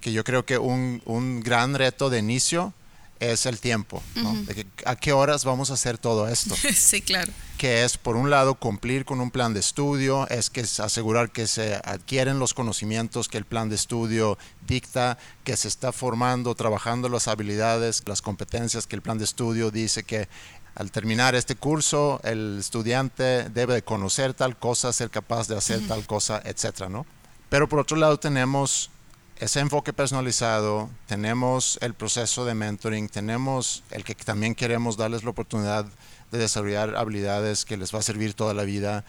que 0.00 0.12
yo 0.12 0.24
creo 0.24 0.44
que 0.46 0.58
un, 0.58 1.02
un 1.04 1.40
gran 1.40 1.74
reto 1.74 2.08
de 2.08 2.18
inicio 2.18 2.72
es 3.20 3.46
el 3.46 3.58
tiempo, 3.60 4.02
¿no? 4.14 4.30
uh 4.30 4.34
-huh. 4.34 4.44
de 4.46 4.54
que, 4.54 4.66
a 4.84 4.96
qué 4.96 5.12
horas 5.12 5.44
vamos 5.44 5.70
a 5.70 5.74
hacer 5.74 5.98
todo 5.98 6.28
esto. 6.28 6.54
sí, 6.74 7.02
claro. 7.02 7.32
Que 7.56 7.84
es, 7.84 7.96
por 7.98 8.16
un 8.16 8.30
lado, 8.30 8.54
cumplir 8.54 9.04
con 9.04 9.20
un 9.20 9.30
plan 9.30 9.52
de 9.54 9.60
estudio, 9.60 10.28
es 10.28 10.50
que 10.50 10.60
es 10.60 10.80
asegurar 10.80 11.30
que 11.30 11.46
se 11.46 11.74
adquieren 11.76 12.38
los 12.38 12.54
conocimientos 12.54 13.28
que 13.28 13.38
el 13.38 13.44
plan 13.44 13.68
de 13.68 13.74
estudio 13.74 14.38
dicta, 14.66 15.18
que 15.44 15.56
se 15.56 15.68
está 15.68 15.92
formando, 15.92 16.54
trabajando 16.54 17.08
las 17.08 17.26
habilidades, 17.26 18.02
las 18.06 18.22
competencias 18.22 18.86
que 18.86 18.96
el 18.96 19.02
plan 19.02 19.18
de 19.18 19.24
estudio 19.24 19.70
dice 19.70 20.04
que 20.04 20.28
al 20.74 20.92
terminar 20.92 21.34
este 21.34 21.56
curso 21.56 22.20
el 22.22 22.58
estudiante 22.60 23.48
debe 23.48 23.74
de 23.74 23.82
conocer 23.82 24.34
tal 24.34 24.56
cosa, 24.56 24.92
ser 24.92 25.10
capaz 25.10 25.48
de 25.48 25.56
hacer 25.56 25.78
uh 25.80 25.82
-huh. 25.82 25.88
tal 25.88 26.06
cosa, 26.06 26.40
etcétera, 26.44 26.88
¿no? 26.88 27.04
Pero 27.48 27.68
por 27.68 27.80
otro 27.80 27.96
lado 27.96 28.18
tenemos 28.18 28.90
ese 29.38 29.60
enfoque 29.60 29.92
personalizado, 29.92 30.90
tenemos 31.06 31.78
el 31.80 31.94
proceso 31.94 32.44
de 32.44 32.54
mentoring, 32.54 33.08
tenemos 33.08 33.84
el 33.90 34.02
que 34.02 34.14
también 34.14 34.54
queremos 34.54 34.96
darles 34.96 35.22
la 35.22 35.30
oportunidad 35.30 35.86
de 36.32 36.38
desarrollar 36.38 36.96
habilidades 36.96 37.64
que 37.64 37.76
les 37.76 37.94
va 37.94 38.00
a 38.00 38.02
servir 38.02 38.34
toda 38.34 38.52
la 38.52 38.64
vida. 38.64 39.04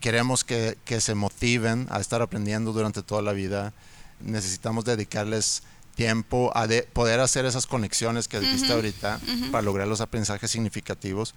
Queremos 0.00 0.42
que, 0.42 0.76
que 0.84 1.00
se 1.00 1.14
motiven 1.14 1.86
a 1.90 2.00
estar 2.00 2.20
aprendiendo 2.20 2.72
durante 2.72 3.02
toda 3.02 3.22
la 3.22 3.32
vida. 3.32 3.72
Necesitamos 4.18 4.84
dedicarles 4.84 5.62
tiempo 5.94 6.50
a 6.54 6.66
de 6.66 6.82
poder 6.82 7.20
hacer 7.20 7.44
esas 7.44 7.66
conexiones 7.66 8.26
que 8.26 8.40
dijiste 8.40 8.66
uh 8.66 8.70
-huh, 8.70 8.74
ahorita 8.74 9.20
uh 9.22 9.26
-huh. 9.26 9.50
para 9.50 9.62
lograr 9.62 9.86
los 9.86 10.00
aprendizajes 10.00 10.50
significativos. 10.50 11.34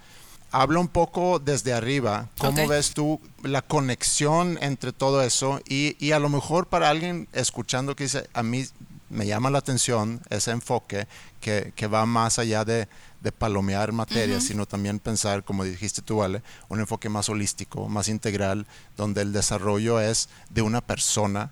Habla 0.54 0.80
un 0.80 0.88
poco 0.88 1.40
desde 1.40 1.74
arriba, 1.74 2.30
¿cómo 2.38 2.52
okay. 2.52 2.68
ves 2.68 2.94
tú 2.94 3.20
la 3.42 3.64
conexión 3.64 4.60
entre 4.62 4.94
todo 4.94 5.24
eso? 5.24 5.60
Y, 5.68 5.98
y, 6.00 6.12
a 6.12 6.20
lo 6.20 6.30
mejor 6.30 6.68
para 6.68 6.92
alguien 6.92 7.28
escuchando 7.34 7.96
que 7.96 8.04
dice, 8.04 8.30
a 8.34 8.44
mí 8.44 8.64
me 9.10 9.26
llama 9.26 9.50
la 9.50 9.58
atención 9.58 10.22
ese 10.30 10.52
enfoque 10.52 11.08
que, 11.42 11.74
que 11.76 11.88
va 11.88 12.06
más 12.06 12.38
allá 12.38 12.64
de, 12.66 12.88
de 13.22 13.32
palomear 13.32 13.94
materia, 13.94 14.36
uh 14.36 14.40
-huh. 14.40 14.48
sino 14.48 14.66
también 14.68 15.00
pensar, 15.00 15.44
como 15.44 15.64
dijiste 15.64 16.04
tú, 16.04 16.18
Vale, 16.18 16.44
un 16.70 16.80
enfoque 16.80 17.10
más 17.10 17.30
holístico, 17.30 17.90
más 17.90 18.08
integral, 18.08 18.68
donde 18.96 19.22
el 19.22 19.34
desarrollo 19.34 20.00
es 20.00 20.30
de 20.52 20.62
una 20.62 20.82
persona, 20.82 21.50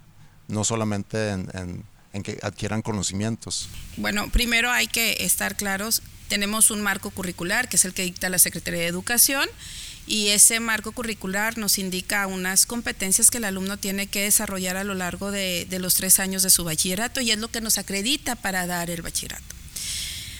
no 0.48 0.64
solamente 0.64 1.32
en, 1.32 1.50
en 1.54 1.86
en 2.14 2.24
que 2.24 2.40
adquieran 2.42 2.82
conocimientos? 2.82 3.70
Bueno, 3.98 4.30
primero 4.30 4.72
hay 4.72 4.88
que 4.88 5.18
estar 5.20 5.56
claros, 5.56 6.02
tenemos 6.28 6.72
un 6.72 6.82
marco 6.82 7.10
curricular 7.12 7.70
que 7.70 7.76
es 7.76 7.86
el 7.86 7.94
que 7.94 8.04
dicta 8.04 8.30
la 8.30 8.40
Secretaría 8.40 8.82
de 8.82 8.88
Educación 8.88 9.48
y 10.08 10.30
ese 10.30 10.60
marco 10.60 10.92
curricular 10.92 11.58
nos 11.58 11.78
indica 11.78 12.28
unas 12.28 12.66
competencias 12.66 13.30
que 13.32 13.38
el 13.38 13.46
alumno 13.46 13.78
tiene 13.78 14.08
que 14.08 14.24
desarrollar 14.24 14.78
a 14.78 14.84
lo 14.84 14.94
largo 14.94 15.32
de, 15.32 15.66
de 15.70 15.80
los 15.80 15.96
tres 15.96 16.20
años 16.20 16.44
de 16.44 16.50
su 16.50 16.64
bachillerato 16.64 17.22
y 17.22 17.32
es 17.32 17.38
lo 17.38 17.50
que 17.50 17.62
nos 17.62 17.78
acredita 17.78 18.36
para 18.36 18.66
dar 18.68 18.90
el 18.90 19.02
bachillerato. 19.02 19.56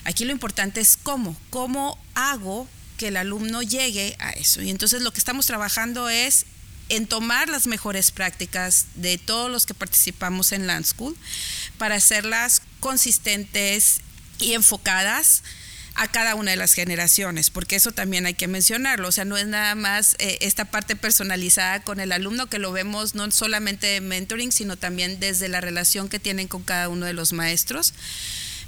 Aquí 0.04 0.26
lo 0.26 0.32
importante 0.32 0.82
es 0.82 0.98
cómo, 0.98 1.38
cómo 1.50 1.98
hago 2.16 2.68
que 2.98 3.10
el 3.10 3.18
alumno 3.18 3.62
llegue 3.62 4.16
a 4.20 4.32
eso. 4.32 4.62
Y 4.62 4.70
entonces 4.70 5.02
lo 5.02 5.12
que 5.12 5.20
estamos 5.20 5.46
trabajando 5.46 6.10
es 6.10 6.46
en 6.90 7.08
tomar 7.08 7.48
las 7.48 7.68
mejores 7.68 8.12
prácticas 8.12 8.88
de 8.96 9.18
todos 9.18 9.50
los 9.50 9.66
que 9.66 9.74
participamos 9.74 10.52
en 10.52 10.68
Land 10.68 10.86
School 10.86 11.16
para 11.82 11.96
hacerlas 11.96 12.62
consistentes 12.80 14.02
y 14.38 14.54
enfocadas 14.54 15.42
a 15.96 16.08
cada 16.08 16.36
una 16.36 16.52
de 16.52 16.58
las 16.58 16.76
generaciones, 16.76 17.50
porque 17.50 17.76
eso 17.76 17.92
también 17.92 18.28
hay 18.28 18.36
que 18.36 18.48
mencionarlo, 18.48 19.08
o 19.08 19.12
sea, 19.12 19.26
no 19.26 19.36
es 19.36 19.48
nada 19.48 19.74
más 19.74 20.16
eh, 20.20 20.38
esta 20.42 20.66
parte 20.66 20.96
personalizada 20.96 21.82
con 21.82 22.00
el 22.00 22.12
alumno 22.12 22.46
que 22.46 22.60
lo 22.60 22.72
vemos 22.72 23.16
no 23.16 23.32
solamente 23.32 23.88
de 23.88 24.00
mentoring, 24.00 24.52
sino 24.52 24.78
también 24.78 25.20
desde 25.20 25.50
la 25.50 25.60
relación 25.60 26.08
que 26.08 26.20
tienen 26.20 26.48
con 26.48 26.62
cada 26.62 26.88
uno 26.88 27.08
de 27.08 27.14
los 27.14 27.34
maestros 27.34 27.96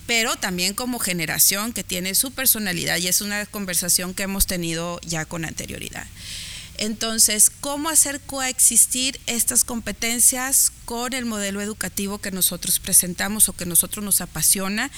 pero 0.08 0.36
también 0.36 0.74
como 0.74 0.98
generación 0.98 1.72
que 1.72 1.84
tiene 1.84 2.16
su 2.16 2.32
personalidad 2.32 2.98
y 2.98 3.08
es 3.08 3.22
una 3.22 3.46
conversación 3.46 4.16
que 4.16 4.24
hemos 4.24 4.48
tenido 4.48 5.00
ya 5.02 5.24
con 5.24 5.46
anterioridad. 5.46 6.08
Entonces, 6.78 7.50
¿cómo 7.50 7.90
hacer 7.90 8.20
coexistir 8.22 9.20
estas 9.28 9.64
competencias 9.64 10.72
con 10.86 11.14
el 11.14 11.26
modelo 11.26 11.62
educativo 11.62 12.18
que 12.18 12.32
nosotros 12.32 12.80
presentamos 12.80 13.48
o 13.48 13.54
que 13.54 13.66
nosotros 13.66 14.04
nos 14.04 14.22
apasiona 14.22 14.92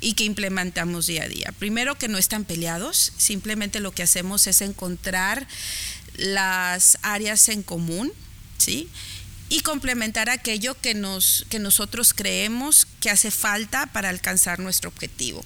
y 0.00 0.12
que 0.14 0.24
implementamos 0.24 1.06
día 1.06 1.24
a 1.24 1.28
día? 1.28 1.52
Primero, 1.58 1.96
que 1.96 2.08
no 2.08 2.18
están 2.18 2.44
peleados, 2.44 3.12
simplemente 3.16 3.80
lo 3.80 3.92
que 3.92 4.02
hacemos 4.02 4.46
es 4.46 4.60
encontrar 4.60 5.46
las 6.16 6.98
áreas 7.02 7.48
en 7.48 7.62
común, 7.62 8.12
¿sí? 8.58 8.90
y 9.52 9.60
complementar 9.60 10.30
aquello 10.30 10.74
que, 10.80 10.94
nos, 10.94 11.44
que 11.50 11.58
nosotros 11.58 12.14
creemos 12.14 12.86
que 13.00 13.10
hace 13.10 13.30
falta 13.30 13.84
para 13.84 14.08
alcanzar 14.08 14.60
nuestro 14.60 14.88
objetivo. 14.88 15.44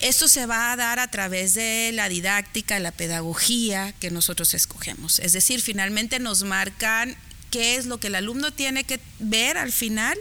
Esto 0.00 0.28
se 0.28 0.46
va 0.46 0.72
a 0.72 0.76
dar 0.76 1.00
a 1.00 1.10
través 1.10 1.54
de 1.54 1.90
la 1.92 2.08
didáctica, 2.08 2.78
la 2.78 2.92
pedagogía 2.92 3.92
que 3.98 4.10
nosotros 4.10 4.54
escogemos. 4.54 5.18
Es 5.18 5.32
decir, 5.32 5.60
finalmente 5.60 6.20
nos 6.20 6.44
marcan 6.44 7.16
qué 7.50 7.76
es 7.76 7.86
lo 7.86 7.98
que 7.98 8.06
el 8.06 8.14
alumno 8.14 8.52
tiene 8.52 8.84
que 8.84 9.00
ver 9.18 9.58
al 9.58 9.72
final 9.72 10.16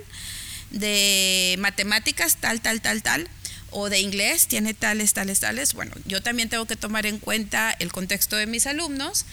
de 0.72 1.56
matemáticas, 1.60 2.38
tal, 2.38 2.60
tal, 2.62 2.82
tal, 2.82 3.04
tal, 3.04 3.30
o 3.70 3.90
de 3.90 4.00
inglés, 4.00 4.48
tiene 4.48 4.74
tales, 4.74 5.14
tales, 5.14 5.42
tales. 5.42 5.74
Bueno, 5.74 5.94
yo 6.06 6.24
también 6.24 6.50
tengo 6.50 6.66
que 6.66 6.76
tomar 6.76 7.06
en 7.06 7.20
cuenta 7.20 7.76
el 7.80 7.92
contexto 7.92 8.36
de 8.36 8.48
mis 8.48 8.66
alumnos. 8.66 9.26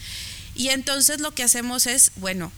Y 0.55 0.69
entonces 0.69 1.21
lo 1.21 1.33
que 1.35 1.43
hacemos 1.43 1.87
es, 1.87 2.13
bueno, 2.17 2.53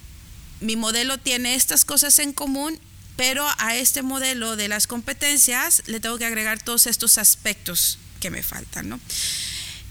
mi 0.60 0.74
modelo 0.76 1.18
tiene 1.18 1.54
estas 1.54 1.84
cosas 1.84 2.18
en 2.18 2.32
común, 2.32 2.78
pero 3.16 3.46
a 3.58 3.76
este 3.76 4.02
modelo 4.02 4.56
de 4.56 4.68
las 4.68 4.86
competencias 4.86 5.82
le 5.86 6.00
tengo 6.00 6.18
que 6.18 6.26
agregar 6.26 6.62
todos 6.62 6.86
estos 6.86 7.18
aspectos 7.18 7.98
que 8.20 8.30
me 8.30 8.42
faltan, 8.42 8.88
¿no? 8.88 9.00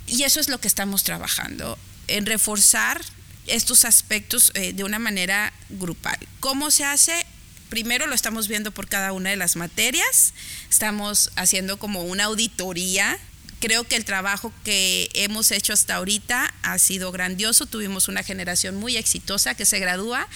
Y 0.08 0.24
eso 0.24 0.40
es 0.40 0.50
lo 0.50 0.60
que 0.60 0.68
estamos 0.68 1.04
trabajando, 1.04 1.78
en 2.08 2.26
reforzar 2.26 3.02
estos 3.48 3.86
aspectos 3.86 4.52
eh, 4.54 4.74
de 4.74 4.84
una 4.84 5.00
manera 5.00 5.52
grupal. 5.70 6.18
¿Cómo 6.40 6.72
se 6.72 6.86
hace? 6.86 7.26
Primero 7.70 8.06
lo 8.06 8.14
estamos 8.14 8.48
viendo 8.48 8.72
por 8.72 8.88
cada 8.88 9.12
una 9.12 9.32
de 9.32 9.36
las 9.36 9.56
materias, 9.56 10.34
estamos 10.70 11.32
haciendo 11.36 11.78
como 11.78 12.04
una 12.04 12.26
auditoría 12.26 13.20
Creo 13.60 13.86
que 13.86 13.96
el 13.96 14.06
trabajo 14.06 14.52
que 14.64 15.10
hemos 15.14 15.52
hecho 15.52 15.74
hasta 15.74 15.96
ahorita 15.96 16.54
ha 16.62 16.78
sido 16.78 17.12
grandioso. 17.12 17.66
Tuvimos 17.66 18.08
una 18.08 18.22
generación 18.22 18.76
muy 18.76 18.98
exitosa 18.98 19.56
que 19.56 19.66
se 19.66 19.80
gradúa 19.80 20.28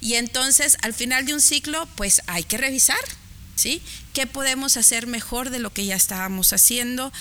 y 0.00 0.14
entonces 0.14 0.76
al 0.82 0.94
final 0.94 1.26
de 1.26 1.34
un 1.34 1.40
ciclo 1.40 1.88
pues 1.94 2.22
hay 2.26 2.44
que 2.44 2.56
revisar, 2.56 2.98
¿sí? 3.54 3.82
¿Qué 4.12 4.26
podemos 4.26 4.76
hacer 4.76 5.06
mejor 5.06 5.50
de 5.50 5.58
lo 5.58 5.72
que 5.72 5.84
ya 5.84 5.96
estábamos 5.96 6.52
haciendo? 6.52 7.12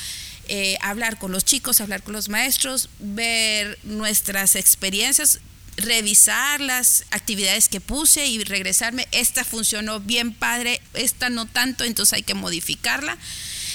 Eh, 0.48 0.78
hablar 0.82 1.20
con 1.20 1.32
los 1.32 1.46
chicos, 1.46 1.82
hablar 1.82 2.04
con 2.04 2.13
los 2.13 2.30
maestros, 2.30 2.89
ver 3.00 3.80
nuestras 3.84 4.56
experiencias, 4.56 5.39
revisar 5.78 6.60
las 6.60 7.06
actividades 7.12 7.70
que 7.70 7.80
puse 7.80 8.28
y 8.28 8.44
regresarme, 8.44 9.08
esta 9.12 9.44
funcionó 9.44 10.00
bien 10.00 10.34
padre, 10.34 10.82
esta 10.94 11.30
no 11.30 11.46
tanto, 11.46 11.84
entonces 11.84 12.13
hay 12.13 12.24
que 12.24 12.34
modificarla. 12.34 13.18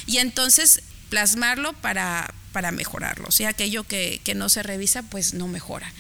Y 0.07 0.19
entonces 0.19 0.83
plasmarlo 1.09 1.73
para, 1.75 2.33
para 2.53 2.71
mejorarlo. 2.71 3.29
O 3.29 3.33
sea, 3.33 3.51
aquello 3.51 3.85
que, 3.85 4.21
que 4.25 4.35
no 4.35 4.49
se 4.49 4.63
revisa, 4.63 5.03
pues 5.03 5.35
no 5.35 5.49
mejora. 5.49 5.93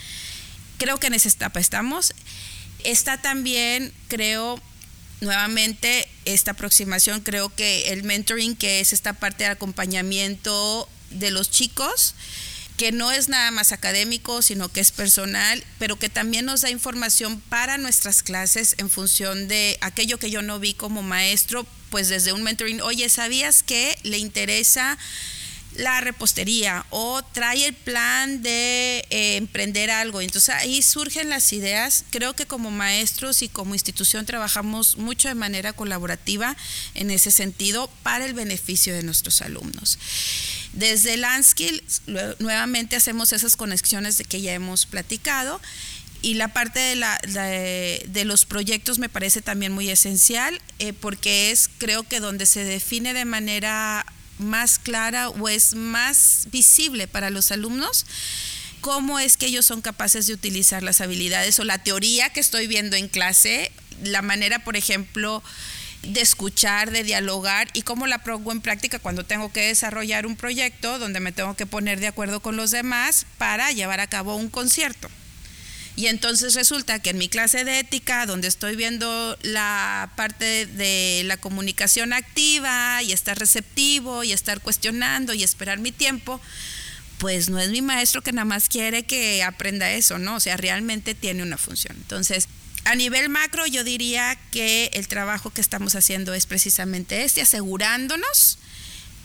Creo 0.79 0.99
que 0.99 1.09
en 1.09 1.15
esa 1.15 1.29
etapa 1.29 1.61
estamos. 1.61 2.15
Está 2.85 3.21
también, 3.21 3.93
creo, 4.09 4.61
nuevamente 5.21 6.09
esta 6.25 6.53
aproximación, 6.53 7.21
creo 7.21 7.55
que 7.55 7.93
el 7.93 8.05
mentoring, 8.05 8.57
que 8.57 8.81
es 8.81 8.93
esta 8.93 9.13
parte 9.13 9.45
de 9.45 9.51
acompañamiento 9.51 10.89
de 11.11 11.31
los 11.31 11.51
chicos, 11.51 12.15
que 12.77 12.93
no 12.93 13.11
es 13.11 13.29
nada 13.29 13.51
más 13.51 13.73
académico, 13.73 14.41
sino 14.41 14.69
que 14.69 14.81
es 14.81 14.93
personal, 14.93 15.65
pero 15.79 15.99
que 15.99 16.09
también 16.09 16.45
nos 16.45 16.61
da 16.61 16.71
información 16.71 17.41
para 17.41 17.77
nuestras 17.77 18.23
clases 18.23 18.77
en 18.79 18.89
función 18.89 19.49
de 19.49 19.77
aquello 19.81 20.19
que 20.19 20.31
yo 20.31 20.43
no 20.43 20.61
vi 20.61 20.75
como 20.75 21.03
maestro, 21.03 21.67
pues 21.91 22.09
desde 22.09 22.33
un 22.33 22.43
mentoring, 22.43 22.81
oye, 22.81 23.09
¿sabías 23.09 23.63
que 23.63 23.99
le 24.03 24.19
interesa 24.19 24.99
la 25.79 26.01
repostería 26.01 26.85
o 26.91 27.23
trae 27.23 27.67
el 27.67 27.75
plan 27.75 28.43
de 28.43 29.07
eh, 29.11 29.37
emprender 29.37 29.91
algo. 29.91 30.21
Entonces 30.21 30.55
ahí 30.55 30.83
surgen 30.83 31.31
las 31.31 31.53
ideas. 31.53 32.05
Creo 32.11 32.35
que 32.35 32.47
como 32.47 32.71
maestros 32.71 33.43
y 33.43 33.49
como 33.49 33.75
institución 33.75 34.27
trabajamos 34.27 34.97
mucho 34.97 35.29
de 35.29 35.35
manera 35.35 35.73
colaborativa 35.73 36.57
en 36.95 37.11
ese 37.11 37.31
sentido 37.31 37.89
para 38.03 38.25
el 38.25 38.35
beneficio 38.35 38.95
de 38.95 39.03
nuestros 39.03 39.41
alumnos. 39.41 39.99
Desde 40.73 41.17
Landskill 41.17 41.83
nuevamente 42.39 42.97
hacemos 42.97 43.33
esas 43.33 43.57
conexiones 43.57 44.19
de 44.19 44.25
que 44.25 44.41
ya 44.41 44.55
hemos 44.55 44.87
platicado 44.87 45.61
y 46.21 46.35
la 46.35 46.49
parte 46.49 46.81
de, 46.81 46.97
la, 46.97 47.19
de, 47.23 48.25
los 48.25 48.45
proyectos 48.45 48.99
me 48.99 49.09
parece 49.09 49.41
también 49.41 49.73
muy 49.73 49.89
esencial 49.89 50.61
eh, 50.79 50.93
porque 50.93 51.51
es 51.51 51.71
creo 51.79 52.03
que 52.03 52.21
donde 52.21 52.47
se 52.47 52.65
define 52.65 53.15
de 53.15 53.25
manera 53.25 54.05
más 54.39 54.79
clara 54.79 55.29
o 55.31 55.49
es 55.49 55.75
más 55.75 56.49
visible 56.51 57.07
para 57.07 57.31
los 57.31 57.51
alumnos 57.53 58.05
cómo 58.81 59.19
es 59.19 59.37
que 59.37 59.47
ellos 59.47 59.67
son 59.67 59.81
capaces 59.81 60.27
de 60.27 60.35
utilizar 60.35 60.83
las 60.83 61.01
habilidades 61.01 61.59
o 61.59 61.65
la 61.65 61.79
teoría 61.79 62.31
que 62.31 62.41
estoy 62.41 62.67
viendo 62.67 62.97
en 62.97 63.09
clase, 63.09 63.73
la 64.03 64.23
manera, 64.23 64.61
por 64.61 64.77
ejemplo, 64.77 65.43
de 66.03 66.21
escuchar, 66.21 66.91
de 66.91 67.03
dialogar 67.03 67.69
y 67.73 67.83
cómo 67.83 68.07
la 68.07 68.19
pongo 68.19 68.53
en 68.53 68.61
práctica 68.61 68.99
cuando 68.99 69.25
tengo 69.25 69.53
que 69.53 69.67
desarrollar 69.67 70.27
un 70.27 70.37
proyecto 70.37 70.99
donde 70.99 71.21
me 71.21 71.33
tengo 71.33 71.57
que 71.57 71.67
poner 71.67 72.01
de 72.01 72.07
acuerdo 72.07 72.41
con 72.41 72.57
los 72.57 72.71
demás 72.71 73.27
para 73.37 73.73
llevar 73.73 74.01
a 74.01 74.07
cabo 74.07 74.37
un 74.37 74.49
concierto. 74.49 75.09
Y 75.99 76.07
entonces 76.07 76.55
resulta 76.55 77.01
que 77.01 77.11
en 77.11 77.19
mi 77.19 77.29
clase 77.29 77.65
de 77.65 77.81
ética, 77.81 78.25
donde 78.25 78.47
estoy 78.47 78.77
viendo 78.77 79.37
la 79.43 80.13
parte 80.15 80.67
de 80.67 81.23
la 81.25 81.39
comunicación 81.39 82.13
activa 82.13 83.03
y 83.03 83.11
estar 83.11 83.37
receptivo 83.37 84.23
y 84.23 84.31
estar 84.31 84.61
cuestionando 84.61 85.35
y 85.35 85.43
esperar 85.43 85.81
mi 85.81 85.91
tiempo, 85.91 86.41
pues 87.19 87.49
no 87.49 87.59
es 87.59 87.71
mi 87.71 87.83
maestro 87.83 88.23
que 88.23 88.31
nada 88.31 88.45
más 88.45 88.69
quiere 88.69 89.03
que 89.03 89.43
aprenda 89.43 89.91
eso, 89.91 90.21
¿no? 90.21 90.37
O 90.37 90.41
sea, 90.41 90.57
realmente 90.57 91.17
tiene 91.17 91.43
una 91.43 91.59
función. 91.59 91.97
Entonces, 91.97 92.47
a 92.85 92.95
nivel 92.95 93.29
macro, 93.29 93.67
yo 93.67 93.83
diría 93.83 94.39
que 94.53 94.91
el 94.93 95.09
trabajo 95.09 95.51
que 95.51 95.61
estamos 95.61 95.97
haciendo 95.97 96.33
es 96.33 96.47
precisamente 96.47 97.25
este, 97.25 97.43
asegurándonos 97.43 98.61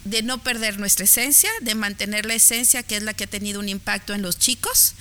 de 0.04 0.22
no 0.22 0.42
perder 0.42 0.80
nuestra 0.80 1.04
esencia, 1.04 1.50
de 1.60 1.76
mantener 1.76 2.26
la 2.26 2.34
esencia 2.34 2.82
que 2.82 2.96
es 2.96 3.04
la 3.04 3.14
que 3.14 3.24
ha 3.24 3.28
tenido 3.28 3.60
un 3.60 3.68
impacto 3.68 4.12
en 4.12 4.22
los 4.22 4.40
chicos 4.40 4.94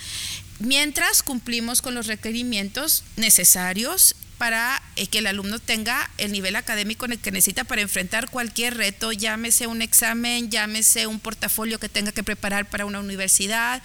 mientras 0.60 1.24
cumplimos 1.24 1.82
con 1.82 1.96
los 1.96 2.08
requerimientos 2.08 3.04
necesarios 3.16 4.16
para 4.38 4.82
eh, 4.96 5.08
que 5.08 5.20
el 5.20 5.28
alumno 5.28 5.60
tenga 5.60 6.10
el 6.18 6.32
nivel 6.32 6.56
académico 6.56 7.06
en 7.06 7.14
el 7.14 7.20
que 7.20 7.32
necesita 7.32 7.64
para 7.64 7.82
enfrentar 7.82 8.30
cualquier 8.30 8.76
reto, 8.76 9.12
llámese 9.12 9.68
un 9.68 9.82
examen, 9.82 10.50
llámese 10.50 11.08
un 11.08 11.20
portafolio 11.20 11.80
que 11.80 11.90
tenga 11.90 12.12
que 12.12 12.24
preparar 12.24 12.70
para 12.70 12.86
una 12.86 13.00
universidad, 13.00 13.82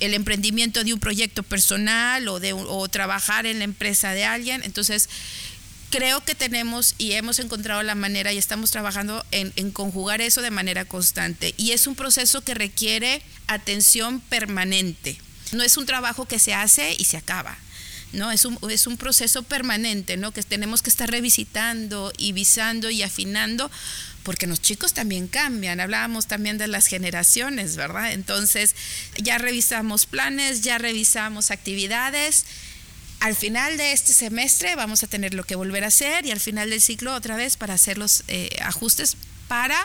el 0.00 0.14
emprendimiento 0.14 0.82
de 0.82 0.92
un 0.92 1.00
proyecto 1.00 1.42
personal 1.42 2.26
o, 2.28 2.40
de, 2.40 2.52
o 2.52 2.88
trabajar 2.88 3.46
en 3.46 3.58
la 3.58 3.64
empresa 3.64 4.12
de 4.12 4.24
alguien. 4.24 4.62
Entonces, 4.64 5.08
creo 5.90 6.24
que 6.24 6.34
tenemos 6.34 6.96
y 6.98 7.12
hemos 7.12 7.38
encontrado 7.38 7.82
la 7.84 7.94
manera 7.94 8.32
y 8.32 8.38
estamos 8.38 8.72
trabajando 8.72 9.24
en, 9.30 9.52
en, 9.54 9.70
conjugar 9.70 10.20
eso 10.20 10.42
de 10.42 10.50
manera 10.50 10.84
constante. 10.84 11.54
Y 11.56 11.70
es 11.70 11.86
un 11.86 11.94
proceso 11.94 12.40
que 12.40 12.54
requiere 12.54 13.22
atención 13.46 14.20
permanente. 14.20 15.18
No 15.52 15.62
es 15.62 15.76
un 15.76 15.86
trabajo 15.86 16.26
que 16.26 16.38
se 16.38 16.54
hace 16.54 16.94
y 16.98 17.04
se 17.04 17.16
acaba. 17.16 17.56
¿no? 18.14 18.30
Es 18.30 18.44
un, 18.44 18.58
es 18.70 18.86
un 18.86 18.96
proceso 18.96 19.42
permanente, 19.42 20.16
¿no? 20.16 20.32
Que 20.32 20.42
tenemos 20.42 20.82
que 20.82 20.90
estar 20.90 21.10
revisitando 21.10 22.12
y 22.16 22.32
visando 22.32 22.90
y 22.90 23.02
afinando, 23.02 23.70
porque 24.22 24.46
los 24.46 24.62
chicos 24.62 24.94
también 24.94 25.28
cambian. 25.28 25.80
Hablábamos 25.80 26.26
también 26.26 26.56
de 26.56 26.68
las 26.68 26.86
generaciones, 26.86 27.76
¿verdad? 27.76 28.12
Entonces, 28.12 28.74
ya 29.16 29.38
revisamos 29.38 30.06
planes, 30.06 30.62
ya 30.62 30.78
revisamos 30.78 31.50
actividades. 31.50 32.46
Al 33.20 33.34
final 33.34 33.76
de 33.76 33.92
este 33.92 34.12
semestre 34.12 34.76
vamos 34.76 35.02
a 35.02 35.06
tener 35.06 35.34
lo 35.34 35.44
que 35.44 35.54
volver 35.54 35.84
a 35.84 35.88
hacer 35.88 36.26
y 36.26 36.30
al 36.30 36.40
final 36.40 36.70
del 36.70 36.80
ciclo 36.80 37.14
otra 37.14 37.36
vez 37.36 37.56
para 37.56 37.74
hacer 37.74 37.98
los 37.98 38.22
eh, 38.28 38.56
ajustes 38.60 39.16
para 39.48 39.76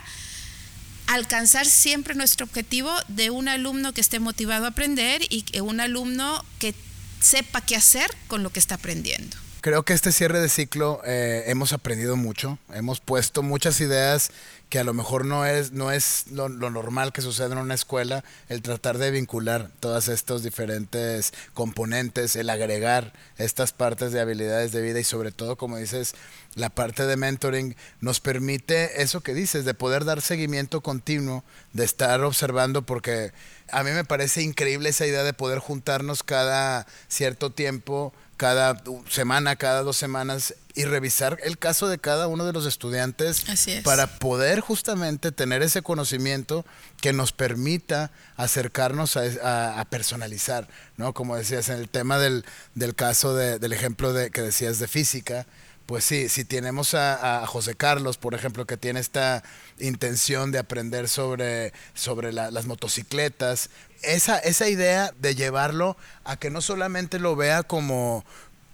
alcanzar 1.09 1.65
siempre 1.65 2.13
nuestro 2.13 2.45
objetivo 2.45 2.91
de 3.07 3.31
un 3.31 3.47
alumno 3.47 3.93
que 3.93 4.01
esté 4.01 4.19
motivado 4.19 4.65
a 4.65 4.69
aprender 4.69 5.21
y 5.29 5.43
un 5.59 5.79
alumno 5.79 6.45
que 6.59 6.75
sepa 7.19 7.61
qué 7.61 7.75
hacer 7.75 8.15
con 8.27 8.43
lo 8.43 8.51
que 8.51 8.59
está 8.59 8.75
aprendiendo. 8.75 9.35
Creo 9.61 9.83
que 9.83 9.91
este 9.91 10.13
cierre 10.13 10.39
de 10.39 10.47
ciclo 10.47 11.01
eh, 11.05 11.43
hemos 11.47 11.73
aprendido 11.73 12.15
mucho, 12.15 12.57
hemos 12.73 13.01
puesto 13.01 13.43
muchas 13.43 13.81
ideas 13.81 14.31
que 14.69 14.79
a 14.79 14.85
lo 14.85 14.93
mejor 14.93 15.25
no 15.25 15.45
es, 15.45 15.73
no 15.73 15.91
es 15.91 16.27
lo, 16.31 16.47
normal 16.47 17.11
que 17.11 17.21
sucede 17.21 17.51
en 17.51 17.57
una 17.57 17.73
escuela, 17.73 18.23
el 18.47 18.61
tratar 18.61 18.97
de 18.97 19.11
vincular 19.11 19.69
todas 19.81 20.07
estos 20.07 20.43
diferentes 20.43 21.33
componentes, 21.53 22.37
el 22.37 22.49
agregar 22.49 23.11
estas 23.37 23.73
partes 23.73 24.13
de 24.13 24.21
habilidades 24.21 24.71
de 24.71 24.81
vida 24.81 25.01
y 25.01 25.03
sobre 25.03 25.33
todo, 25.33 25.57
como 25.57 25.75
dices, 25.75 26.15
la 26.55 26.69
parte 26.69 27.05
de 27.05 27.17
mentoring 27.17 27.75
nos 27.99 28.21
permite 28.21 29.01
eso 29.01 29.19
que 29.19 29.33
dices, 29.33 29.65
de 29.65 29.73
poder 29.73 30.05
dar 30.05 30.21
seguimiento 30.21 30.79
continuo, 30.79 31.43
de 31.73 31.83
estar 31.83 32.21
observando, 32.23 32.83
porque 32.83 33.33
a 33.71 33.83
mí 33.83 33.91
me 33.91 34.05
parece 34.05 34.41
increíble 34.41 34.89
esa 34.89 35.05
idea 35.05 35.23
de 35.23 35.33
poder 35.33 35.59
juntarnos 35.59 36.23
cada 36.23 36.87
cierto 37.09 37.49
tiempo 37.49 38.13
cada 38.39 38.81
semana, 39.09 39.57
cada 39.57 39.83
dos 39.83 39.97
semanas 39.97 40.55
y 40.73 40.85
revisar 40.85 41.37
el 41.43 41.57
caso 41.57 41.89
de 41.89 41.97
cada 41.97 42.29
uno 42.29 42.45
de 42.45 42.53
los 42.53 42.65
estudiantes 42.65 43.43
para 43.83 44.07
poder 44.07 44.61
justamente 44.61 45.33
tener 45.33 45.61
ese 45.61 45.81
conocimiento 45.81 46.65
que 47.01 47.11
nos 47.11 47.33
permita 47.33 48.11
acercarnos 48.37 49.17
a, 49.17 49.85
personalizar, 49.89 50.69
¿no? 50.95 51.13
Como 51.13 51.35
decías, 51.35 51.67
en 51.67 51.79
el 51.79 51.89
tema 51.89 52.17
del, 52.17 52.45
del 52.75 52.95
caso 52.95 53.35
del 53.35 53.73
ejemplo 53.73 54.13
de, 54.13 54.31
que 54.31 54.41
decías 54.41 54.79
de 54.79 54.87
física, 54.87 55.45
pues 55.89 56.05
sí, 56.05 56.29
si 56.29 56.45
tenemos 56.45 56.93
a, 56.93 57.47
José 57.47 57.73
Carlos, 57.73 58.17
por 58.17 58.35
ejemplo, 58.35 58.67
que 58.67 58.77
tiene 58.77 58.99
esta 58.99 59.41
intención 59.79 60.51
de 60.51 60.59
aprender 60.59 61.09
sobre, 61.09 61.73
sobre 61.95 62.31
las 62.31 62.67
motocicletas, 62.67 63.71
esa, 64.03 64.37
esa 64.37 64.69
idea 64.69 65.11
de 65.19 65.33
llevarlo 65.33 65.97
a 66.25 66.37
que 66.37 66.51
no 66.51 66.61
solamente 66.61 67.17
lo 67.17 67.35
vea 67.35 67.63
como, 67.63 68.23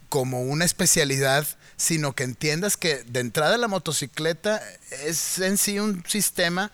como 0.10 0.42
una 0.42 0.66
especialidad, 0.66 1.48
sino 1.78 2.12
que 2.12 2.26
entiendas 2.26 2.76
que 2.76 3.06
de 3.06 3.22
entrada 3.22 3.58
la 3.58 3.70
motocicleta 3.70 4.62
es 5.06 5.40
en 5.40 5.58
sí 5.58 5.80
un 5.80 6.04
sistema 6.06 6.70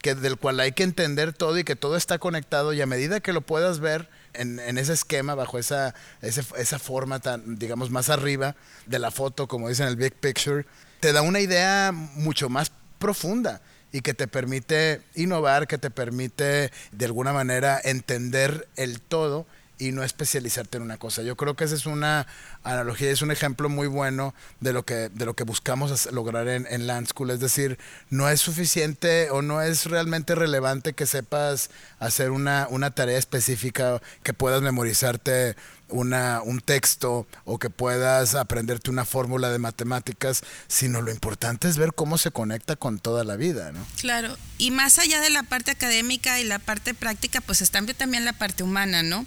que, 0.00 0.14
del 0.14 0.36
cual 0.36 0.60
hay 0.60 0.70
que 0.70 0.84
entender 0.84 1.32
todo 1.32 1.58
y 1.58 1.64
que 1.64 1.74
todo 1.74 1.96
está 1.96 2.20
conectado 2.20 2.72
y 2.72 2.80
a 2.80 2.86
medida 2.86 3.18
que 3.18 3.32
lo 3.32 3.40
puedas 3.40 3.80
ver, 3.80 4.08
en, 4.34 4.78
ese 4.78 4.92
esquema, 4.92 5.34
bajo 5.34 5.58
esa, 5.58 5.94
esa 6.20 6.78
forma 6.78 7.20
tan, 7.20 7.58
digamos, 7.58 7.90
más 7.90 8.10
arriba 8.10 8.56
de 8.86 8.98
la 8.98 9.10
foto, 9.10 9.48
como 9.48 9.68
dicen 9.68 9.86
el 9.86 9.96
Big 9.96 10.14
Picture, 10.14 10.66
te 11.00 11.12
da 11.12 11.22
una 11.22 11.40
idea 11.40 11.92
mucho 11.92 12.48
más 12.48 12.72
profunda 12.98 13.60
y 13.92 14.02
que 14.02 14.14
te 14.14 14.28
permite 14.28 15.02
innovar, 15.14 15.66
que 15.66 15.78
te 15.78 15.90
permite 15.90 16.70
de 16.92 17.04
alguna 17.04 17.32
manera 17.32 17.80
entender 17.82 18.68
el 18.76 19.00
todo 19.00 19.46
y 19.80 19.92
no 19.92 20.04
especializarte 20.04 20.76
en 20.76 20.84
una 20.84 20.98
cosa. 20.98 21.22
Yo 21.22 21.36
creo 21.36 21.56
que 21.56 21.64
esa 21.64 21.74
es 21.74 21.86
una 21.86 22.26
analogía, 22.62 23.10
es 23.10 23.22
un 23.22 23.30
ejemplo 23.30 23.68
muy 23.68 23.88
bueno 23.88 24.34
de 24.60 24.72
lo 24.72 24.84
que, 24.84 25.08
de 25.08 25.24
lo 25.24 25.34
que 25.34 25.44
buscamos 25.44 26.12
lograr 26.12 26.46
en, 26.48 26.66
en 26.70 26.86
Land 26.86 27.08
School. 27.08 27.30
Es 27.30 27.40
decir, 27.40 27.78
no 28.10 28.28
es 28.28 28.40
suficiente 28.40 29.30
o 29.30 29.42
no 29.42 29.62
es 29.62 29.86
realmente 29.86 30.34
relevante 30.34 30.92
que 30.92 31.06
sepas 31.06 31.70
hacer 31.98 32.30
una, 32.30 32.68
una 32.70 32.90
tarea 32.90 33.18
específica, 33.18 34.00
que 34.22 34.34
puedas 34.34 34.60
memorizarte 34.62 35.56
una, 35.90 36.42
un 36.42 36.60
texto 36.60 37.26
o 37.44 37.58
que 37.58 37.70
puedas 37.70 38.34
aprenderte 38.34 38.90
una 38.90 39.04
fórmula 39.04 39.50
de 39.50 39.58
matemáticas, 39.58 40.42
sino 40.68 41.02
lo 41.02 41.10
importante 41.10 41.68
es 41.68 41.76
ver 41.76 41.92
cómo 41.92 42.18
se 42.18 42.30
conecta 42.30 42.76
con 42.76 42.98
toda 42.98 43.24
la 43.24 43.36
vida, 43.36 43.72
¿no? 43.72 43.84
Claro, 44.00 44.36
y 44.58 44.70
más 44.70 44.98
allá 44.98 45.20
de 45.20 45.30
la 45.30 45.42
parte 45.42 45.70
académica 45.70 46.40
y 46.40 46.44
la 46.44 46.58
parte 46.58 46.94
práctica, 46.94 47.40
pues 47.40 47.62
está 47.62 47.80
también 47.94 48.24
la 48.24 48.32
parte 48.32 48.62
humana, 48.62 49.02
¿no? 49.02 49.26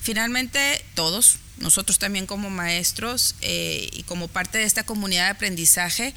Finalmente, 0.00 0.84
todos, 0.94 1.38
nosotros 1.58 1.98
también 1.98 2.26
como 2.26 2.50
maestros 2.50 3.36
eh, 3.40 3.88
y 3.92 4.02
como 4.02 4.28
parte 4.28 4.58
de 4.58 4.64
esta 4.64 4.84
comunidad 4.84 5.24
de 5.24 5.30
aprendizaje, 5.30 6.14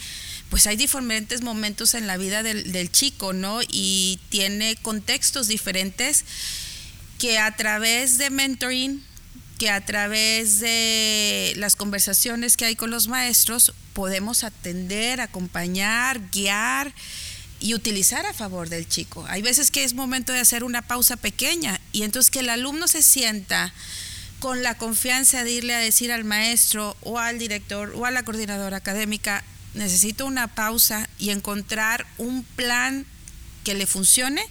pues 0.50 0.66
hay 0.68 0.76
diferentes 0.76 1.42
momentos 1.42 1.94
en 1.94 2.08
la 2.08 2.18
vida 2.18 2.44
del, 2.44 2.72
del 2.72 2.92
chico, 2.92 3.34
¿no? 3.34 3.60
Y 3.68 4.20
tiene 4.30 4.76
contextos 4.82 5.48
diferentes 5.48 6.26
que 7.20 7.40
a 7.40 7.56
través 7.56 8.18
de 8.18 8.30
mentoring 8.30 9.04
que 9.58 9.70
a 9.70 9.84
través 9.84 10.60
de 10.60 11.54
las 11.58 11.76
conversaciones 11.76 12.58
que 12.58 12.66
hay 12.66 12.76
con 12.76 12.92
los 12.92 13.08
maestros 13.08 13.74
podemos 13.94 14.44
atender, 14.44 15.20
acompañar, 15.20 16.30
guiar 16.32 16.94
y 17.60 17.74
utilizar 17.74 18.26
a 18.26 18.34
favor 18.34 18.70
del 18.70 18.88
chico. 18.88 19.26
Hay 19.28 19.42
veces 19.42 19.72
que 19.72 19.84
es 19.84 19.94
momento 19.94 20.32
de 20.32 20.40
hacer 20.40 20.64
una 20.64 20.84
pausa 20.84 21.18
pequeña 21.18 21.82
y 21.92 22.04
entonces 22.04 22.30
que 22.30 22.40
el 22.40 22.50
alumno 22.50 22.88
se 22.88 23.02
sienta 23.02 23.74
con 24.40 24.62
la 24.62 24.78
confianza 24.78 25.44
de 25.44 25.52
irle 25.52 25.74
a 25.74 25.80
decir 25.80 26.12
al 26.12 26.24
maestro 26.24 26.96
o 27.02 27.18
al 27.18 27.40
director 27.40 27.94
o 27.96 28.06
a 28.06 28.12
la 28.12 28.24
coordinadora 28.24 28.78
académica, 28.78 29.44
necesito 29.74 30.26
una 30.28 30.48
pausa 30.54 31.10
y 31.18 31.32
encontrar 31.32 32.06
un 32.20 32.44
plan 32.44 33.06
que 33.64 33.74
le 33.74 33.88
funcione. 33.88 34.44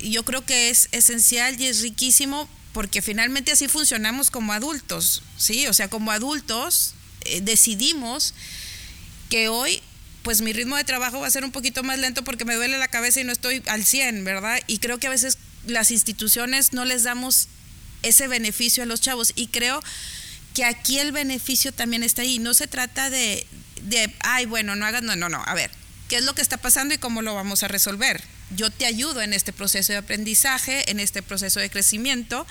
Yo 0.00 0.24
creo 0.24 0.44
que 0.44 0.70
es 0.70 0.88
esencial 0.90 1.60
y 1.60 1.66
es 1.66 1.82
riquísimo 1.82 2.48
porque 2.74 3.00
finalmente 3.00 3.52
así 3.52 3.68
funcionamos 3.68 4.30
como 4.30 4.52
adultos, 4.52 5.22
¿sí? 5.38 5.66
O 5.68 5.72
sea, 5.72 5.88
como 5.88 6.10
adultos 6.10 6.94
eh, 7.24 7.40
decidimos 7.40 8.34
que 9.30 9.48
hoy 9.48 9.80
pues 10.22 10.40
mi 10.40 10.52
ritmo 10.52 10.76
de 10.76 10.84
trabajo 10.84 11.20
va 11.20 11.26
a 11.28 11.30
ser 11.30 11.44
un 11.44 11.52
poquito 11.52 11.82
más 11.82 11.98
lento 11.98 12.24
porque 12.24 12.44
me 12.44 12.54
duele 12.56 12.76
la 12.78 12.88
cabeza 12.88 13.20
y 13.20 13.24
no 13.24 13.32
estoy 13.32 13.62
al 13.66 13.84
100, 13.84 14.24
¿verdad? 14.24 14.58
Y 14.66 14.78
creo 14.78 14.98
que 14.98 15.06
a 15.06 15.10
veces 15.10 15.38
las 15.66 15.90
instituciones 15.90 16.72
no 16.72 16.84
les 16.84 17.04
damos 17.04 17.48
ese 18.02 18.26
beneficio 18.26 18.82
a 18.82 18.86
los 18.86 19.00
chavos 19.00 19.32
y 19.36 19.48
creo 19.48 19.82
que 20.54 20.64
aquí 20.64 20.98
el 20.98 21.12
beneficio 21.12 21.72
también 21.72 22.02
está 22.02 22.22
ahí. 22.22 22.38
No 22.38 22.54
se 22.54 22.66
trata 22.66 23.08
de, 23.08 23.46
de 23.82 24.12
ay, 24.20 24.46
bueno, 24.46 24.74
no 24.74 24.84
hagas, 24.86 25.02
no, 25.02 25.14
no, 25.14 25.28
no, 25.28 25.42
a 25.46 25.54
ver, 25.54 25.70
¿qué 26.08 26.16
es 26.16 26.24
lo 26.24 26.34
que 26.34 26.42
está 26.42 26.56
pasando 26.56 26.94
y 26.94 26.98
cómo 26.98 27.22
lo 27.22 27.34
vamos 27.34 27.62
a 27.62 27.68
resolver? 27.68 28.24
Yo 28.54 28.70
te 28.70 28.86
ayudo 28.86 29.22
en 29.22 29.32
este 29.32 29.52
proceso 29.52 29.92
de 29.92 29.98
aprendizaje, 29.98 30.90
en 30.90 31.00
este 31.00 31.22
proceso 31.22 31.60
de 31.60 31.70
crecimiento, 31.70 32.46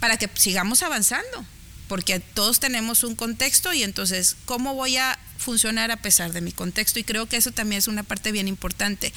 para 0.00 0.16
que 0.16 0.30
sigamos 0.34 0.82
avanzando, 0.82 1.44
porque 1.88 2.20
todos 2.20 2.60
tenemos 2.60 3.04
un 3.04 3.14
contexto 3.16 3.72
y 3.72 3.82
entonces, 3.82 4.36
¿cómo 4.44 4.74
voy 4.74 4.96
a 4.96 5.18
funcionar 5.38 5.90
a 5.90 5.96
pesar 5.96 6.32
de 6.32 6.40
mi 6.40 6.52
contexto? 6.52 6.98
Y 6.98 7.04
creo 7.04 7.26
que 7.26 7.36
eso 7.36 7.50
también 7.50 7.78
es 7.78 7.88
una 7.88 8.02
parte 8.02 8.32
bien 8.32 8.48
importante. 8.48 9.12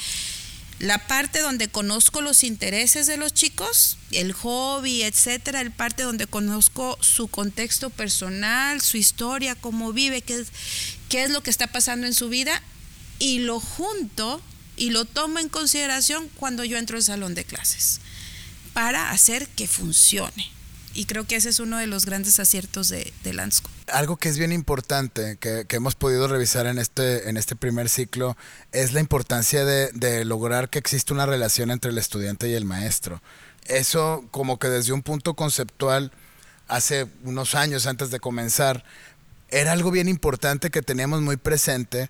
La 0.79 1.07
parte 1.07 1.39
donde 1.39 1.67
conozco 1.67 2.19
los 2.21 2.43
intereses 2.43 3.05
de 3.05 3.15
los 3.15 3.33
chicos, 3.33 3.97
el 4.11 4.33
hobby, 4.33 5.03
etcétera, 5.03 5.61
el 5.61 5.71
parte 5.71 6.03
donde 6.03 6.27
conozco 6.27 6.97
su 6.99 7.27
contexto 7.27 7.89
personal, 7.89 8.81
su 8.81 8.97
historia, 8.97 9.55
cómo 9.55 9.93
vive, 9.93 10.21
qué 10.21 10.43
qué 11.09 11.23
es 11.23 11.29
lo 11.29 11.41
que 11.41 11.51
está 11.51 11.67
pasando 11.67 12.07
en 12.07 12.13
su 12.13 12.27
vida, 12.27 12.61
y 13.19 13.39
lo 13.39 13.59
junto 13.59 14.41
y 14.83 14.89
lo 14.89 15.05
tomo 15.05 15.39
en 15.39 15.47
consideración 15.47 16.27
cuando 16.35 16.65
yo 16.65 16.77
entro 16.77 16.97
al 16.97 17.03
salón 17.03 17.35
de 17.35 17.45
clases 17.45 18.01
para 18.73 19.11
hacer 19.11 19.47
que 19.47 19.65
funcione. 19.65 20.51
Y 20.93 21.05
creo 21.05 21.25
que 21.25 21.37
ese 21.37 21.47
es 21.47 21.61
uno 21.61 21.77
de 21.77 21.87
los 21.87 22.05
grandes 22.05 22.37
aciertos 22.41 22.89
de, 22.89 23.13
de 23.23 23.33
Lansco. 23.33 23.69
Algo 23.87 24.17
que 24.17 24.27
es 24.27 24.37
bien 24.37 24.51
importante, 24.51 25.37
que, 25.37 25.65
hemos 25.69 25.95
podido 25.95 26.27
revisar 26.27 26.65
en 26.65 26.79
este, 26.79 27.29
en 27.29 27.37
este 27.37 27.55
primer 27.55 27.87
ciclo, 27.87 28.35
es 28.73 28.91
la 28.91 28.99
importancia 28.99 29.63
de, 29.63 29.89
de 29.93 30.25
lograr 30.25 30.69
que 30.69 30.79
exista 30.79 31.13
una 31.13 31.25
relación 31.25 31.71
entre 31.71 31.91
el 31.91 31.97
estudiante 31.97 32.49
y 32.49 32.53
el 32.53 32.65
maestro. 32.65 33.21
Eso 33.67 34.25
como 34.31 34.59
que 34.59 34.67
desde 34.67 34.91
un 34.91 35.01
punto 35.01 35.33
conceptual, 35.33 36.11
hace 36.67 37.07
unos 37.23 37.55
años 37.55 37.87
antes 37.87 38.11
de 38.11 38.19
comenzar, 38.19 38.83
era 39.47 39.71
algo 39.71 39.91
bien 39.91 40.09
importante 40.09 40.71
que 40.71 40.81
teníamos 40.81 41.21
muy 41.21 41.37
presente 41.37 42.09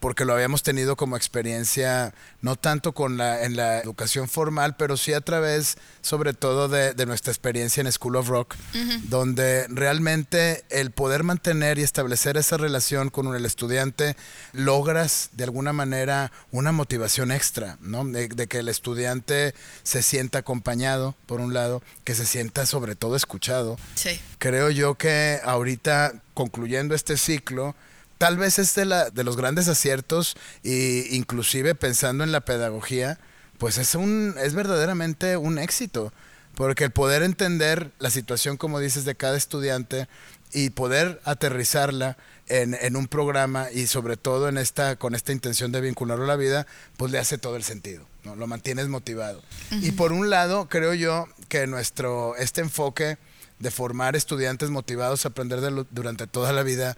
porque 0.00 0.24
lo 0.24 0.34
habíamos 0.34 0.64
tenido 0.64 0.96
como 0.96 1.16
experiencia, 1.16 2.12
no 2.40 2.56
tanto 2.56 2.92
con 2.92 3.16
la, 3.16 3.44
en 3.44 3.56
la 3.56 3.78
educación 3.78 4.28
formal, 4.28 4.74
pero 4.76 4.96
sí 4.96 5.12
a 5.12 5.20
través, 5.20 5.76
sobre 6.00 6.34
todo, 6.34 6.68
de, 6.68 6.92
de 6.92 7.06
nuestra 7.06 7.32
experiencia 7.32 7.80
en 7.80 7.92
School 7.92 8.16
of 8.16 8.28
Rock, 8.28 8.56
donde 9.04 9.66
realmente 9.68 10.64
el 10.70 10.90
poder 10.90 11.22
mantener 11.22 11.78
y 11.78 11.82
establecer 11.82 12.36
esa 12.36 12.56
relación 12.56 13.10
con 13.10 13.32
el 13.32 13.46
estudiante, 13.46 14.16
logras 14.52 15.30
de 15.34 15.44
alguna 15.44 15.72
manera 15.72 16.32
una 16.50 16.72
motivación 16.72 17.30
extra, 17.30 17.78
¿no? 17.80 18.04
De, 18.04 18.26
de 18.26 18.48
que 18.48 18.58
el 18.58 18.68
estudiante 18.68 19.54
se 19.84 20.02
sienta 20.02 20.38
acompañado, 20.38 21.14
por 21.26 21.40
un 21.40 21.54
lado, 21.54 21.80
que 22.02 22.16
se 22.16 22.26
sienta 22.26 22.66
sobre 22.66 22.96
todo 22.96 23.14
escuchado. 23.14 23.78
Sí. 23.94 24.20
Creo 24.38 24.70
yo 24.70 24.96
que 24.96 25.38
ahorita, 25.44 26.14
concluyendo 26.34 26.96
este 26.96 27.16
ciclo, 27.16 27.76
tal 28.22 28.36
vez 28.36 28.60
es 28.60 28.76
de, 28.76 28.84
la, 28.84 29.10
de 29.10 29.24
los 29.24 29.36
grandes 29.36 29.66
aciertos 29.66 30.36
e 30.62 31.08
inclusive 31.10 31.74
pensando 31.74 32.22
en 32.22 32.30
la 32.30 32.42
pedagogía, 32.42 33.18
pues 33.58 33.78
es, 33.78 33.96
un, 33.96 34.36
es 34.40 34.54
verdaderamente 34.54 35.36
un 35.36 35.58
éxito. 35.58 36.12
Porque 36.54 36.84
el 36.84 36.92
poder 36.92 37.24
entender 37.24 37.90
la 37.98 38.10
situación, 38.10 38.56
como 38.56 38.78
dices, 38.78 39.04
de 39.04 39.16
cada 39.16 39.36
estudiante 39.36 40.06
y 40.52 40.70
poder 40.70 41.20
aterrizarla 41.24 42.16
en, 42.46 42.74
en, 42.80 42.94
un 42.94 43.08
programa 43.08 43.72
y 43.72 43.88
sobre 43.88 44.16
todo 44.16 44.48
en 44.48 44.56
esta, 44.56 44.94
con 44.94 45.16
esta 45.16 45.32
intención 45.32 45.72
de 45.72 45.80
vincularlo 45.80 46.22
a 46.22 46.28
la 46.28 46.36
vida, 46.36 46.68
pues 46.98 47.10
le 47.10 47.18
hace 47.18 47.38
todo 47.38 47.56
el 47.56 47.64
sentido, 47.64 48.06
¿no? 48.22 48.36
Lo 48.36 48.46
mantienes 48.46 48.86
motivado. 48.86 49.40
Uh 49.40 49.74
-huh. 49.74 49.82
Y 49.82 49.90
por 49.90 50.12
un 50.12 50.30
lado, 50.30 50.68
creo 50.68 50.94
yo 50.94 51.26
que 51.48 51.66
nuestro, 51.66 52.36
este 52.36 52.60
enfoque 52.60 53.18
de 53.58 53.70
formar 53.72 54.14
estudiantes 54.14 54.70
motivados 54.70 55.24
a 55.24 55.30
aprender 55.30 55.60
de 55.60 55.72
lo, 55.72 55.86
durante 55.90 56.28
toda 56.28 56.52
la 56.52 56.62
vida 56.62 56.96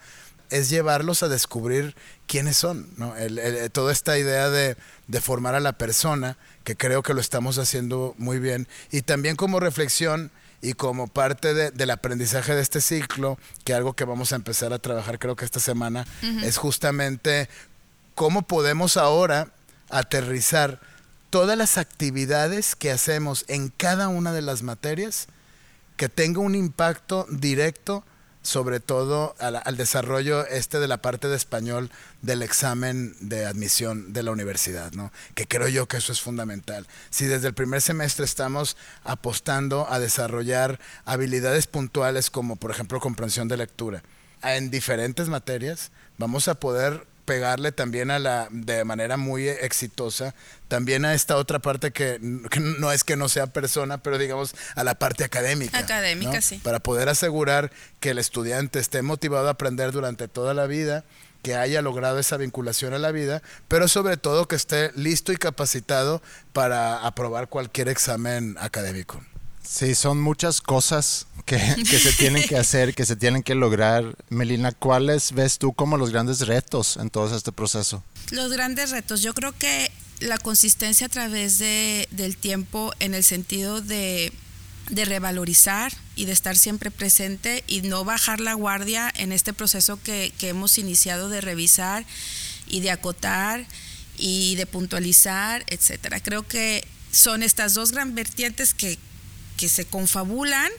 es 0.54 0.70
llevarlos 0.70 1.22
a 1.22 1.28
descubrir 1.28 1.96
quiénes 2.26 2.56
son, 2.56 2.88
¿no? 2.96 3.16
El, 3.16 3.38
el, 3.38 3.70
toda 3.72 3.92
esta 3.92 4.16
idea 4.18 4.50
de, 4.50 4.76
de, 5.08 5.20
formar 5.20 5.54
a 5.56 5.60
la 5.60 5.72
persona, 5.72 6.36
que 6.62 6.76
creo 6.76 7.02
que 7.02 7.12
lo 7.12 7.20
estamos 7.20 7.58
haciendo 7.58 8.14
muy 8.18 8.38
bien, 8.38 8.68
y 8.92 9.02
también 9.02 9.34
como 9.34 9.58
reflexión 9.58 10.30
y 10.62 10.74
como 10.74 11.08
parte 11.08 11.54
de, 11.54 11.70
del 11.72 11.90
aprendizaje 11.90 12.54
de 12.54 12.62
este 12.62 12.80
ciclo, 12.80 13.36
que 13.64 13.74
algo 13.74 13.94
que 13.94 14.04
vamos 14.04 14.32
a 14.32 14.36
empezar 14.36 14.72
a 14.72 14.78
trabajar 14.78 15.18
creo 15.18 15.34
que 15.34 15.44
esta 15.44 15.60
semana, 15.60 16.06
uh 16.22 16.26
-huh. 16.26 16.44
es 16.44 16.56
justamente 16.56 17.48
cómo 18.14 18.42
podemos 18.42 18.96
ahora 18.96 19.48
aterrizar 19.90 20.80
todas 21.30 21.58
las 21.58 21.78
actividades 21.78 22.76
que 22.76 22.92
hacemos 22.92 23.44
en 23.48 23.70
cada 23.70 24.06
una 24.06 24.32
de 24.32 24.42
las 24.42 24.62
materias 24.62 25.26
que 25.96 26.08
tenga 26.08 26.40
un 26.40 26.54
impacto 26.54 27.26
directo 27.28 28.04
sobre 28.44 28.78
todo 28.78 29.34
al, 29.38 29.76
desarrollo 29.76 30.46
este 30.46 30.78
de 30.78 30.86
la 30.86 30.98
parte 30.98 31.28
de 31.28 31.36
español 31.36 31.90
del 32.20 32.42
examen 32.42 33.16
de 33.20 33.46
admisión 33.46 34.12
de 34.12 34.22
la 34.22 34.32
universidad, 34.32 34.92
¿no? 34.92 35.10
Que 35.34 35.48
creo 35.48 35.66
yo 35.66 35.88
que 35.88 35.96
eso 35.96 36.12
es 36.12 36.20
fundamental. 36.20 36.86
Si 37.08 37.24
desde 37.24 37.48
el 37.48 37.54
primer 37.54 37.80
semestre 37.80 38.26
estamos 38.26 38.76
apostando 39.02 39.90
a 39.90 39.98
desarrollar 39.98 40.78
habilidades 41.06 41.66
puntuales 41.66 42.28
como 42.28 42.56
por 42.56 42.70
ejemplo 42.70 43.00
comprensión 43.00 43.48
de 43.48 43.56
lectura 43.56 44.02
en 44.42 44.70
diferentes 44.70 45.30
materias, 45.30 45.90
vamos 46.18 46.46
a 46.48 46.54
poder 46.54 47.06
pegarle 47.24 47.72
también 47.72 48.10
a 48.10 48.18
la 48.18 48.48
de 48.50 48.84
manera 48.84 49.16
muy 49.16 49.48
exitosa 49.48 50.34
también 50.68 51.04
a 51.04 51.14
esta 51.14 51.36
otra 51.36 51.58
parte 51.58 51.92
que, 51.92 52.18
que, 52.50 52.60
no 52.60 52.92
es 52.92 53.04
que 53.04 53.16
no 53.16 53.28
sea 53.28 53.46
persona 53.46 53.98
pero 53.98 54.18
digamos 54.18 54.54
a 54.74 54.84
la 54.84 54.94
parte 54.94 55.24
académica 55.24 55.78
académica 55.78 56.34
¿no? 56.34 56.40
sí 56.42 56.60
para 56.62 56.80
poder 56.80 57.08
asegurar 57.08 57.70
que 58.00 58.10
el 58.10 58.18
estudiante 58.18 58.78
esté 58.78 59.02
motivado 59.02 59.48
a 59.48 59.52
aprender 59.52 59.92
durante 59.92 60.28
toda 60.28 60.54
la 60.54 60.66
vida 60.66 61.04
que 61.42 61.54
haya 61.54 61.82
logrado 61.82 62.18
esa 62.18 62.36
vinculación 62.36 62.94
a 62.94 62.98
la 62.98 63.12
vida 63.12 63.42
pero 63.68 63.88
sobre 63.88 64.16
todo 64.16 64.48
que 64.48 64.56
esté 64.56 64.92
listo 64.94 65.32
y 65.32 65.36
capacitado 65.36 66.22
para 66.52 67.06
aprobar 67.06 67.48
cualquier 67.48 67.88
examen 67.88 68.56
académico 68.58 69.22
Sí, 69.66 69.94
son 69.94 70.20
muchas 70.20 70.60
cosas 70.60 71.26
que, 71.46 71.56
que, 71.90 71.98
se 71.98 72.12
tienen 72.12 72.46
que 72.46 72.56
hacer, 72.56 72.94
que 72.94 73.06
se 73.06 73.16
tienen 73.16 73.42
que 73.42 73.54
lograr. 73.54 74.16
Melina, 74.28 74.72
¿cuáles 74.72 75.32
ves 75.32 75.58
tú 75.58 75.72
como 75.72 75.96
los 75.96 76.10
grandes 76.10 76.46
retos 76.46 76.96
en 76.96 77.10
todo 77.10 77.34
este 77.34 77.52
proceso? 77.52 78.02
Los 78.30 78.52
grandes 78.52 78.90
retos, 78.90 79.22
yo 79.22 79.34
creo 79.34 79.52
que 79.52 79.90
la 80.20 80.38
consistencia 80.38 81.06
a 81.06 81.10
través 81.10 81.58
de, 81.58 82.08
del 82.10 82.36
tiempo 82.36 82.92
en 83.00 83.14
el 83.14 83.24
sentido 83.24 83.80
de, 83.80 84.32
de 84.90 85.04
revalorizar 85.04 85.92
y 86.14 86.26
de 86.26 86.32
estar 86.32 86.56
siempre 86.56 86.90
presente 86.90 87.64
y 87.66 87.82
no 87.82 88.04
bajar 88.04 88.40
la 88.40 88.54
guardia 88.54 89.12
en 89.16 89.32
este 89.32 89.52
proceso 89.52 89.98
que, 90.02 90.32
que 90.38 90.48
hemos 90.48 90.78
iniciado 90.78 91.28
de 91.28 91.40
revisar 91.40 92.04
y 92.66 92.80
de 92.80 92.90
acotar 92.90 93.66
y 94.16 94.54
de 94.56 94.66
puntualizar, 94.66 95.64
etcétera. 95.66 96.20
Creo 96.20 96.46
que 96.46 96.86
son 97.10 97.42
estas 97.42 97.74
dos 97.74 97.92
gran 97.92 98.14
vertientes 98.14 98.74
que 98.74 98.98
que 99.56 99.68
se 99.68 99.84
confabulan, 99.84 100.70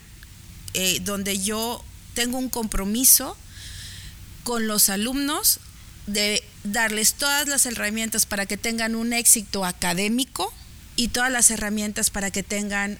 eh, 0.73 0.99
donde 1.01 1.39
yo 1.39 1.83
tengo 2.13 2.37
un 2.37 2.49
compromiso 2.49 3.37
con 4.43 4.67
los 4.67 4.89
alumnos 4.89 5.59
de 6.07 6.43
darles 6.63 7.13
todas 7.13 7.47
las 7.47 7.65
herramientas 7.65 8.25
para 8.25 8.45
que 8.45 8.57
tengan 8.57 8.95
un 8.95 9.13
éxito 9.13 9.65
académico 9.65 10.53
y 10.95 11.09
todas 11.09 11.31
las 11.31 11.51
herramientas 11.51 12.09
para 12.09 12.31
que 12.31 12.43
tengan 12.43 12.99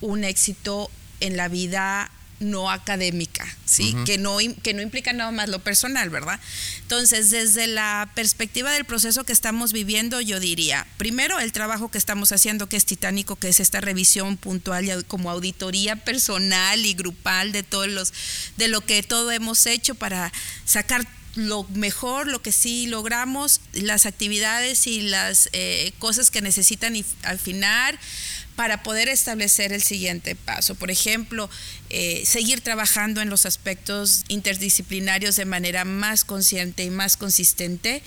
un 0.00 0.24
éxito 0.24 0.90
en 1.20 1.36
la 1.36 1.48
vida 1.48 2.10
no 2.40 2.70
académica, 2.70 3.46
¿sí? 3.66 3.92
Uh 3.94 3.98
-huh. 3.98 4.04
que, 4.04 4.18
no, 4.18 4.38
que 4.62 4.74
no 4.74 4.82
implica 4.82 5.12
nada 5.12 5.30
más 5.30 5.48
lo 5.48 5.60
personal, 5.60 6.10
¿verdad? 6.10 6.40
Entonces, 6.82 7.30
desde 7.30 7.66
la 7.66 8.10
perspectiva 8.14 8.72
del 8.72 8.84
proceso 8.84 9.24
que 9.24 9.32
estamos 9.32 9.72
viviendo, 9.72 10.20
yo 10.20 10.40
diría, 10.40 10.86
primero 10.96 11.38
el 11.38 11.52
trabajo 11.52 11.90
que 11.90 11.98
estamos 11.98 12.32
haciendo, 12.32 12.66
que 12.68 12.76
es 12.76 12.86
titánico, 12.86 13.36
que 13.36 13.48
es 13.48 13.60
esta 13.60 13.80
revisión 13.80 14.38
puntual 14.38 14.86
y 14.86 15.04
como 15.04 15.30
auditoría 15.30 15.96
personal 15.96 16.84
y 16.84 16.94
grupal 16.94 17.52
de 17.52 17.62
todos 17.62 17.88
los, 17.88 18.12
de 18.56 18.68
lo 18.68 18.80
que 18.80 19.02
todo 19.02 19.30
hemos 19.30 19.66
hecho 19.66 19.94
para 19.94 20.32
sacar 20.64 21.06
lo 21.36 21.64
mejor, 21.64 22.26
lo 22.26 22.42
que 22.42 22.52
sí 22.52 22.86
logramos, 22.86 23.60
las 23.72 24.06
actividades 24.06 24.86
y 24.86 25.02
las 25.02 25.48
eh, 25.52 25.92
cosas 25.98 26.30
que 26.30 26.40
necesitan 26.40 26.96
afinar 27.22 27.98
para 28.60 28.82
poder 28.82 29.08
establecer 29.08 29.72
el 29.72 29.80
siguiente 29.80 30.36
paso. 30.36 30.74
Por 30.74 30.90
ejemplo, 30.90 31.48
eh, 31.88 32.24
seguir 32.26 32.60
trabajando 32.60 33.22
en 33.22 33.30
los 33.30 33.46
aspectos 33.46 34.26
interdisciplinarios 34.28 35.36
de 35.36 35.46
manera 35.46 35.86
más 35.86 36.24
consciente 36.24 36.84
y 36.84 36.90
más 36.90 37.16
consistente 37.16 38.02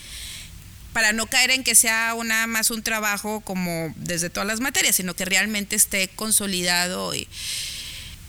para 0.94 1.12
no 1.12 1.26
caer 1.26 1.50
en 1.50 1.64
que 1.64 1.74
sea 1.74 2.14
una 2.14 2.46
más 2.46 2.70
un 2.70 2.84
trabajo 2.84 3.42
como 3.42 3.96
desde 3.96 4.30
todas 4.30 4.46
las 4.46 4.60
materias, 4.60 4.96
sino 4.96 5.16
que 5.16 5.26
realmente 5.26 5.76
esté 5.76 6.08
consolidado. 6.10 7.16
Y, 7.16 7.28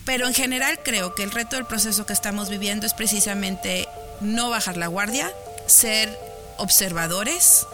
pero 0.07 0.27
en 0.27 0.33
general 0.33 0.81
creo 0.83 1.15
que 1.15 1.25
el 1.25 1.31
reto 1.31 1.57
del 1.57 1.67
proceso 1.67 2.07
que 2.07 2.15
estamos 2.15 2.49
viviendo 2.49 2.87
es 2.87 2.95
precisamente 2.95 3.87
no 4.23 4.49
bajar 4.49 4.79
la 4.79 4.87
guardia, 4.87 5.31
ser 5.67 6.09
observadores, 6.57 7.67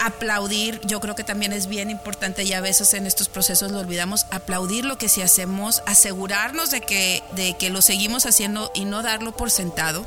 aplaudir, 0.00 0.80
yo 0.84 1.00
creo 1.00 1.14
que 1.14 1.24
también 1.24 1.52
es 1.52 1.66
bien 1.66 1.90
importante 1.90 2.44
y 2.44 2.52
a 2.52 2.60
veces 2.60 2.94
en 2.94 3.06
estos 3.06 3.28
procesos 3.28 3.72
lo 3.72 3.80
olvidamos, 3.80 4.26
aplaudir 4.30 4.84
lo 4.84 4.98
que 4.98 5.08
sí 5.08 5.22
hacemos, 5.22 5.82
asegurarnos 5.86 6.70
de 6.70 6.80
que, 6.80 7.22
de 7.34 7.56
que 7.58 7.70
lo 7.70 7.82
seguimos 7.82 8.26
haciendo 8.26 8.70
y 8.74 8.84
no 8.84 9.02
darlo 9.02 9.36
por 9.36 9.50
sentado 9.50 10.06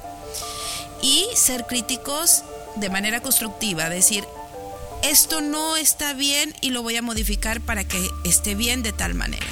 y 1.01 1.27
ser 1.35 1.65
críticos 1.65 2.43
de 2.75 2.89
manera 2.89 3.21
constructiva, 3.21 3.89
decir, 3.89 4.25
esto 5.03 5.41
no 5.41 5.77
está 5.77 6.13
bien 6.13 6.53
y 6.61 6.71
lo 6.71 6.83
voy 6.83 6.95
a 6.97 7.01
modificar 7.01 7.61
para 7.61 7.83
que 7.83 8.09
esté 8.23 8.55
bien 8.55 8.83
de 8.83 8.91
tal 8.91 9.13
manera. 9.13 9.45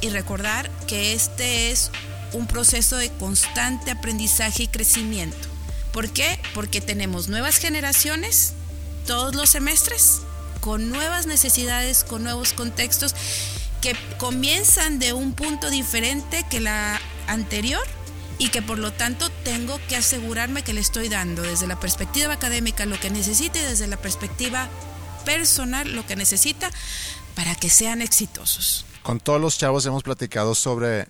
Y 0.00 0.10
recordar 0.10 0.70
que 0.86 1.14
este 1.14 1.70
es 1.70 1.90
un 2.32 2.46
proceso 2.46 2.96
de 2.96 3.10
constante 3.10 3.90
aprendizaje 3.90 4.64
y 4.64 4.68
crecimiento. 4.68 5.48
¿Por 5.92 6.10
qué? 6.10 6.38
Porque 6.54 6.80
tenemos 6.80 7.28
nuevas 7.28 7.56
generaciones 7.58 8.54
todos 9.06 9.34
los 9.34 9.50
semestres, 9.50 10.22
con 10.60 10.90
nuevas 10.90 11.26
necesidades, 11.26 12.04
con 12.04 12.22
nuevos 12.22 12.52
contextos 12.52 13.14
que 13.80 13.96
comienzan 14.16 14.98
de 15.00 15.12
un 15.12 15.32
punto 15.34 15.70
diferente 15.70 16.46
que 16.48 16.60
la 16.60 17.00
anterior 17.26 17.82
y 18.38 18.48
que 18.48 18.62
por 18.62 18.78
lo 18.78 18.92
tanto 18.92 19.28
tengo 19.44 19.78
que 19.88 19.96
asegurarme 19.96 20.62
que 20.62 20.72
le 20.72 20.80
estoy 20.80 21.08
dando 21.08 21.42
desde 21.42 21.66
la 21.66 21.78
perspectiva 21.78 22.32
académica 22.32 22.86
lo 22.86 22.98
que 22.98 23.10
necesite 23.10 23.58
y 23.58 23.62
desde 23.62 23.88
la 23.88 23.96
perspectiva 23.96 24.68
personal 25.24 25.94
lo 25.94 26.06
que 26.06 26.16
necesita 26.16 26.70
para 27.34 27.54
que 27.56 27.70
sean 27.70 28.02
exitosos. 28.02 28.84
Con 29.02 29.18
todos 29.18 29.40
los 29.40 29.58
chavos 29.58 29.84
hemos 29.84 30.04
platicado 30.04 30.54
sobre 30.54 31.08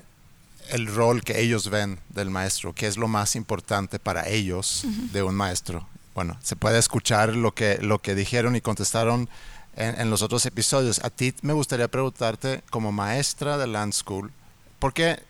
el 0.71 0.87
rol 0.87 1.23
que 1.23 1.41
ellos 1.41 1.69
ven 1.69 2.01
del 2.09 2.31
maestro, 2.31 2.75
que 2.75 2.87
es 2.87 2.97
lo 2.97 3.07
más 3.07 3.37
importante 3.37 3.99
para 3.99 4.29
ellos 4.29 4.85
uh 4.85 4.89
-huh. 4.89 5.11
de 5.11 5.23
un 5.23 5.35
maestro 5.35 5.87
bueno, 6.15 6.39
se 6.43 6.57
puede 6.57 6.79
escuchar 6.79 7.35
lo 7.35 7.55
que, 7.55 7.79
lo 7.81 8.01
que 8.01 8.15
dijeron 8.15 8.57
y 8.57 8.61
contestaron 8.61 9.29
en, 9.77 10.01
en, 10.01 10.11
los 10.11 10.23
otros 10.23 10.45
episodios. 10.47 11.03
A 11.05 11.11
ti 11.11 11.35
me 11.43 11.53
gustaría 11.53 11.89
preguntarte, 11.89 12.63
como 12.71 12.93
maestra 12.93 13.59
de 13.59 13.67
Land 13.67 13.95
School, 13.95 14.31
porque 14.79 15.21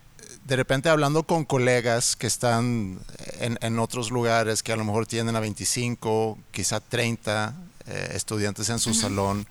de 0.45 0.57
repente 0.57 0.89
hablando 0.89 1.23
con 1.23 1.45
colegas 1.45 2.17
que 2.17 2.27
están 2.27 2.99
en, 3.39 3.59
en, 3.61 3.79
otros 3.79 4.11
lugares 4.11 4.63
que 4.63 4.73
a 4.73 4.77
lo 4.77 4.85
mejor 4.85 5.07
tienen 5.07 5.37
a 5.37 5.41
25, 5.41 6.39
quizá 6.51 6.81
30 6.81 7.55
eh, 7.87 8.13
estudiantes 8.15 8.69
en 8.69 8.79
su 8.79 8.95
salón, 8.95 9.47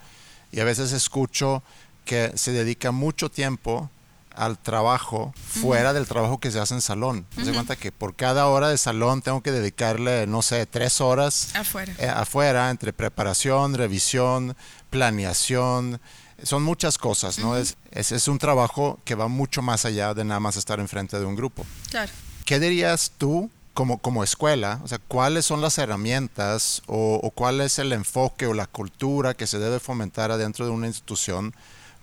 y 0.52 0.60
a 0.60 0.66
veces 0.66 0.92
escucho 0.92 1.64
que 2.04 2.32
se 2.36 2.52
dedica 2.52 2.92
mucho 2.92 3.30
tiempo 3.30 3.90
al 4.36 4.58
trabajo 4.58 5.34
fuera 5.36 5.94
del 5.94 6.08
trabajo 6.08 6.40
que 6.40 6.52
se 6.52 6.60
hace 6.60 6.74
en 6.74 6.82
salón. 6.82 7.26
Se 7.44 7.52
cuenta 7.52 7.76
que 7.76 7.92
por 7.92 8.16
cada 8.16 8.48
hora 8.48 8.70
de 8.70 8.78
salón 8.78 9.22
tengo 9.22 9.42
que 9.42 9.52
dedicarle, 9.52 10.28
no 10.28 10.42
sé, 10.42 10.66
tres 10.66 11.02
horas 11.02 11.56
afuera, 11.56 11.94
eh, 12.00 12.08
afuera 12.08 12.70
entre 12.70 12.94
preparación, 12.94 13.74
revisión, 13.74 14.56
planeación. 14.90 16.00
Son 16.44 16.64
muchas 16.64 16.98
cosas, 16.98 17.38
¿no? 17.38 17.56
es, 17.56 17.78
es, 17.92 18.12
es, 18.12 18.28
un 18.28 18.40
trabajo 18.40 19.00
que 19.06 19.14
va 19.14 19.28
mucho 19.28 19.62
más 19.62 19.86
allá 19.86 20.14
de 20.14 20.24
nada 20.24 20.40
más 20.40 20.56
estar 20.56 20.80
enfrente 20.80 21.20
de 21.20 21.26
un 21.26 21.36
grupo. 21.36 21.66
Claro. 21.92 22.12
¿Qué 22.46 22.60
dirías 22.60 23.12
tú 23.18 23.52
como, 23.76 24.00
como 24.00 24.24
escuela? 24.24 24.80
O 24.84 24.88
sea, 24.88 24.98
¿cuáles 25.08 25.46
son 25.46 25.62
las 25.62 25.78
herramientas 25.78 26.82
o, 26.88 27.20
o 27.22 27.30
cuál 27.30 27.62
es 27.62 27.78
el 27.78 27.94
enfoque 27.94 28.48
o 28.48 28.56
la 28.56 28.66
cultura 28.66 29.36
que 29.36 29.46
se 29.46 29.60
debe 29.60 29.80
fomentar 29.80 30.32
adentro 30.32 30.66
de 30.66 30.72
una 30.72 30.88
institución? 30.88 31.54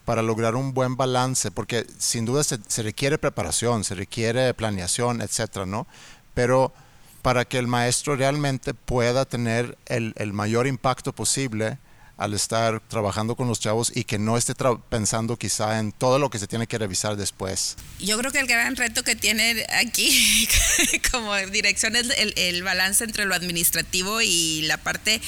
Para 0.08 0.22
lograr 0.22 0.56
un 0.56 0.72
buen 0.72 0.96
balance, 0.96 1.50
porque 1.50 1.84
sin 1.98 2.24
duda 2.24 2.42
se, 2.42 2.82
requiere 2.82 3.18
preparación, 3.18 3.84
se 3.84 3.94
requiere 3.94 4.54
planeación, 4.54 5.20
etcétera, 5.20 5.66
¿no? 5.66 5.86
Pero 6.32 6.72
para 7.20 7.44
que 7.44 7.58
el 7.58 7.66
maestro 7.66 8.16
realmente 8.16 8.72
pueda 8.72 9.26
tener 9.26 9.76
el, 9.84 10.14
el 10.16 10.32
mayor 10.32 10.66
impacto 10.66 11.12
posible 11.12 11.76
al 12.16 12.32
estar 12.32 12.80
trabajando 12.88 13.36
con 13.36 13.48
los 13.48 13.60
chavos 13.60 13.92
y 13.94 14.04
que 14.04 14.18
no 14.18 14.38
esté 14.38 14.54
pensando 14.88 15.36
quizá 15.36 15.78
en 15.78 15.92
todo 15.92 16.18
lo 16.18 16.30
que 16.30 16.38
se 16.38 16.46
tiene 16.46 16.66
que 16.66 16.78
revisar 16.78 17.14
después. 17.16 17.76
Yo 17.98 18.16
creo 18.16 18.32
que 18.32 18.40
el 18.40 18.46
gran 18.46 18.76
reto 18.76 19.04
que 19.04 19.14
tiene 19.14 19.66
aquí 19.78 20.48
como 21.12 21.36
dirección 21.36 21.96
es 21.96 22.08
el 22.16 22.62
balance 22.62 23.04
entre 23.04 23.26
lo 23.26 23.34
administrativo 23.34 24.22
y 24.22 24.62
la 24.62 24.78
parte, 24.78 25.20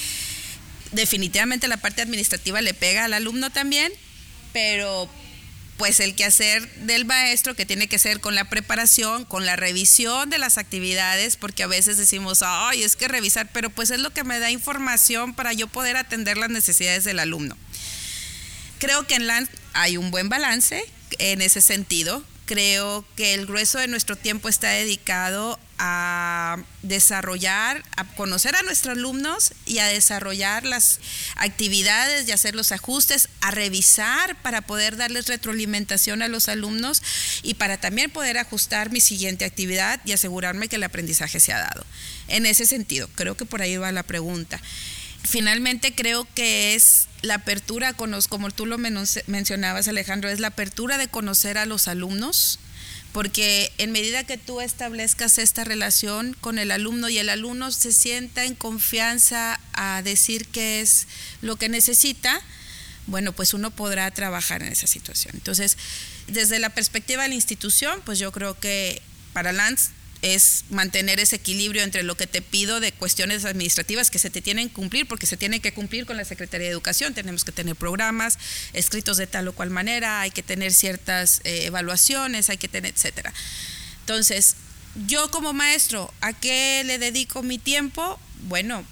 definitivamente 0.92 1.68
la 1.68 1.76
parte 1.76 2.00
administrativa 2.00 2.62
le 2.62 2.72
pega 2.72 3.04
al 3.04 3.12
alumno 3.12 3.50
también, 3.50 3.92
pero 4.52 5.08
pues 5.80 5.98
el 6.00 6.14
quehacer 6.14 6.70
del 6.82 7.06
maestro 7.06 7.54
que 7.54 7.64
tiene 7.64 7.88
que 7.88 7.98
ser 7.98 8.20
con 8.20 8.34
la 8.34 8.50
preparación, 8.50 9.24
con 9.24 9.46
la 9.46 9.56
revisión 9.56 10.28
de 10.28 10.36
las 10.36 10.58
actividades, 10.58 11.36
porque 11.36 11.62
a 11.62 11.66
veces 11.66 11.96
decimos, 11.96 12.42
ay, 12.44 12.82
es 12.82 12.96
que 12.96 13.08
revisar, 13.08 13.48
pero 13.50 13.70
pues 13.70 13.90
es 13.90 13.98
lo 13.98 14.10
que 14.10 14.22
me 14.22 14.38
da 14.40 14.50
información 14.50 15.32
para 15.32 15.54
yo 15.54 15.68
poder 15.68 15.96
atender 15.96 16.36
las 16.36 16.50
necesidades 16.50 17.04
del 17.04 17.18
alumno. 17.18 17.56
Creo 18.78 19.06
que 19.06 19.14
en 19.14 19.26
LAN 19.26 19.48
hay 19.72 19.96
un 19.96 20.10
buen 20.10 20.28
balance 20.28 20.84
en 21.18 21.40
ese 21.40 21.62
sentido. 21.62 22.22
Creo 22.44 23.06
que 23.16 23.32
el 23.32 23.46
grueso 23.46 23.78
de 23.78 23.88
nuestro 23.88 24.16
tiempo 24.16 24.50
está 24.50 24.68
dedicado 24.68 25.58
a 25.82 26.62
desarrollar, 26.82 27.82
a 27.96 28.04
conocer 28.04 28.54
a 28.54 28.62
nuestros 28.62 28.98
alumnos 28.98 29.54
y 29.64 29.78
a 29.78 29.86
desarrollar 29.86 30.66
las 30.66 31.00
actividades 31.36 32.28
y 32.28 32.32
hacer 32.32 32.54
los 32.54 32.70
ajustes, 32.70 33.30
a 33.40 33.50
revisar 33.50 34.36
para 34.42 34.60
poder 34.60 34.98
darles 34.98 35.26
retroalimentación 35.26 36.20
a 36.20 36.28
los 36.28 36.50
alumnos 36.50 37.02
y 37.42 37.54
para 37.54 37.78
también 37.78 38.10
poder 38.10 38.36
ajustar 38.36 38.90
mi 38.90 39.00
siguiente 39.00 39.46
actividad 39.46 40.00
y 40.04 40.12
asegurarme 40.12 40.68
que 40.68 40.76
el 40.76 40.82
aprendizaje 40.82 41.40
se 41.40 41.54
ha 41.54 41.58
dado. 41.58 41.86
En 42.28 42.44
ese 42.44 42.66
sentido, 42.66 43.08
creo 43.14 43.34
que 43.36 43.46
por 43.46 43.62
ahí 43.62 43.78
va 43.78 43.90
la 43.90 44.02
pregunta. 44.02 44.60
Finalmente 45.22 45.94
creo 45.94 46.26
que 46.34 46.74
es 46.74 47.08
la 47.22 47.36
apertura, 47.36 47.94
como 47.94 48.50
tú 48.50 48.66
lo 48.66 48.76
mencionabas 48.78 49.88
Alejandro, 49.88 50.28
es 50.28 50.40
la 50.40 50.48
apertura 50.48 50.98
de 50.98 51.08
conocer 51.08 51.56
a 51.56 51.66
los 51.66 51.88
alumnos, 51.88 52.58
porque 53.12 53.72
en 53.78 53.92
medida 53.92 54.24
que 54.24 54.38
tú 54.38 54.60
establezcas 54.60 55.38
esta 55.38 55.64
relación 55.64 56.36
con 56.40 56.58
el 56.58 56.70
alumno 56.70 57.08
y 57.08 57.18
el 57.18 57.28
alumno 57.28 57.72
se 57.72 57.92
sienta 57.92 58.44
en 58.44 58.54
confianza 58.54 59.58
a 59.72 60.02
decir 60.02 60.46
qué 60.46 60.80
es 60.80 61.08
lo 61.42 61.56
que 61.56 61.68
necesita, 61.68 62.40
bueno, 63.06 63.32
pues 63.32 63.54
uno 63.54 63.70
podrá 63.70 64.10
trabajar 64.12 64.62
en 64.62 64.68
esa 64.68 64.86
situación. 64.86 65.34
Entonces, 65.34 65.76
desde 66.28 66.60
la 66.60 66.70
perspectiva 66.70 67.24
de 67.24 67.30
la 67.30 67.34
institución, 67.34 68.00
pues 68.04 68.18
yo 68.18 68.30
creo 68.30 68.58
que 68.58 69.02
para 69.32 69.52
Lance 69.52 69.90
es 70.22 70.64
mantener 70.70 71.20
ese 71.20 71.36
equilibrio 71.36 71.82
entre 71.82 72.02
lo 72.02 72.16
que 72.16 72.26
te 72.26 72.42
pido 72.42 72.80
de 72.80 72.92
cuestiones 72.92 73.44
administrativas 73.44 74.10
que 74.10 74.18
se 74.18 74.30
te 74.30 74.42
tienen 74.42 74.68
que 74.68 74.74
cumplir, 74.74 75.06
porque 75.06 75.26
se 75.26 75.36
tiene 75.36 75.60
que 75.60 75.72
cumplir 75.72 76.06
con 76.06 76.16
la 76.16 76.24
Secretaría 76.24 76.66
de 76.66 76.72
Educación, 76.72 77.14
tenemos 77.14 77.44
que 77.44 77.52
tener 77.52 77.76
programas 77.76 78.38
escritos 78.72 79.16
de 79.16 79.26
tal 79.26 79.48
o 79.48 79.52
cual 79.52 79.70
manera, 79.70 80.20
hay 80.20 80.30
que 80.30 80.42
tener 80.42 80.72
ciertas 80.72 81.40
eh, 81.44 81.66
evaluaciones, 81.66 82.50
hay 82.50 82.58
que 82.58 82.68
tener, 82.68 82.92
etcétera. 82.92 83.32
Entonces, 84.00 84.56
yo 85.06 85.30
como 85.30 85.52
maestro, 85.52 86.12
¿a 86.20 86.32
qué 86.32 86.82
le 86.84 86.98
dedico 86.98 87.42
mi 87.42 87.58
tiempo? 87.58 88.18
Bueno, 88.42 88.84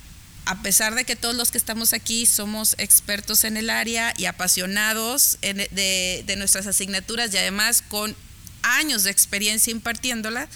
a 0.46 0.62
pesar 0.62 0.94
de 0.94 1.04
que 1.04 1.16
todos 1.16 1.34
los 1.34 1.50
que 1.50 1.58
estamos 1.58 1.92
aquí 1.92 2.24
somos 2.24 2.74
expertos 2.78 3.44
en 3.44 3.56
el 3.58 3.68
área 3.68 4.14
y 4.16 4.24
apasionados 4.24 5.38
de, 5.42 6.24
de 6.24 6.36
nuestras 6.36 6.66
asignaturas 6.66 7.34
y 7.34 7.36
además 7.36 7.82
con 7.86 8.16
años 8.62 9.04
de 9.04 9.10
experiencia 9.10 9.70
impartiéndolas, 9.70 10.48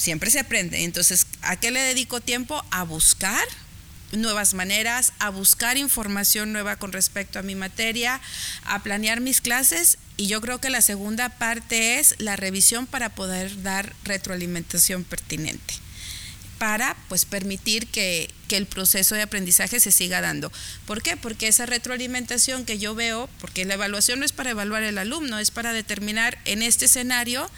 siempre 0.00 0.30
se 0.30 0.40
aprende. 0.40 0.84
Entonces, 0.84 1.26
¿a 1.42 1.56
qué 1.56 1.70
le 1.70 1.80
dedico 1.80 2.22
tiempo? 2.22 2.64
A 2.70 2.84
buscar 2.84 3.46
nuevas 4.12 4.54
maneras, 4.54 5.12
a 5.18 5.28
buscar 5.28 5.76
información 5.76 6.52
nueva 6.52 6.76
con 6.76 6.90
respecto 6.90 7.38
a 7.38 7.42
mi 7.42 7.54
materia, 7.54 8.20
a 8.64 8.82
planear 8.82 9.20
mis 9.20 9.42
clases 9.42 9.98
y 10.16 10.26
yo 10.26 10.40
creo 10.40 10.58
que 10.58 10.70
la 10.70 10.80
segunda 10.80 11.28
parte 11.28 11.98
es 11.98 12.14
la 12.18 12.36
revisión 12.36 12.86
para 12.86 13.10
poder 13.10 13.62
dar 13.62 13.94
retroalimentación 14.04 15.04
pertinente 15.04 15.74
para 16.58 16.94
pues 17.08 17.24
permitir 17.24 17.86
que, 17.86 18.28
que, 18.46 18.58
el 18.58 18.66
proceso 18.66 19.14
de 19.14 19.22
aprendizaje 19.22 19.80
se 19.80 19.90
siga 19.90 20.20
dando. 20.20 20.52
¿Por 20.84 21.02
qué? 21.02 21.16
Porque 21.16 21.48
esa 21.48 21.64
retroalimentación 21.64 22.66
que 22.66 22.78
yo 22.78 22.94
veo, 22.94 23.30
porque 23.40 23.64
la 23.64 23.74
evaluación 23.74 24.18
no 24.18 24.26
es 24.26 24.32
para 24.32 24.50
evaluar 24.50 24.82
el 24.82 24.98
alumno, 24.98 25.38
es 25.38 25.50
para 25.50 25.72
determinar 25.72 26.36
en 26.44 26.60
este 26.60 26.84
escenario 26.84 27.50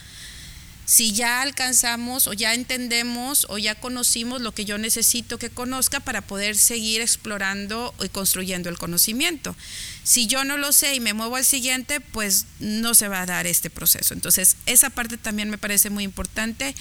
si 0.85 1.13
ya 1.13 1.43
alcanzamos 1.43 2.27
o 2.27 2.33
ya 2.33 2.55
entendemos 2.55 3.47
o 3.49 3.59
ya 3.59 3.75
conocimos 3.75 4.41
lo 4.41 4.53
que 4.53 4.65
yo 4.65 4.79
necesito 4.79 5.39
que 5.39 5.51
conozca 5.51 6.01
para 6.01 6.23
poder 6.23 6.57
seguir 6.57 7.01
explorando 7.01 7.95
y 8.03 8.09
construyendo 8.09 8.69
el 8.69 8.79
conocimiento. 8.79 9.57
Si 10.03 10.27
yo 10.27 10.45
no 10.45 10.57
lo 10.57 10.73
sé 10.73 10.95
y 10.95 11.01
me 11.01 11.15
muevo 11.15 11.37
al 11.37 11.45
siguiente, 11.45 12.01
pues 12.01 12.47
no 12.59 12.95
se 12.95 13.09
va 13.09 13.23
a 13.23 13.27
dar 13.27 13.47
este 13.47 13.71
proceso. 13.71 14.15
Entonces, 14.15 14.57
esa 14.67 14.91
parte 14.91 15.17
también 15.17 15.51
me 15.51 15.59
parece 15.59 15.91
muy 15.91 16.05
importante. 16.05 16.75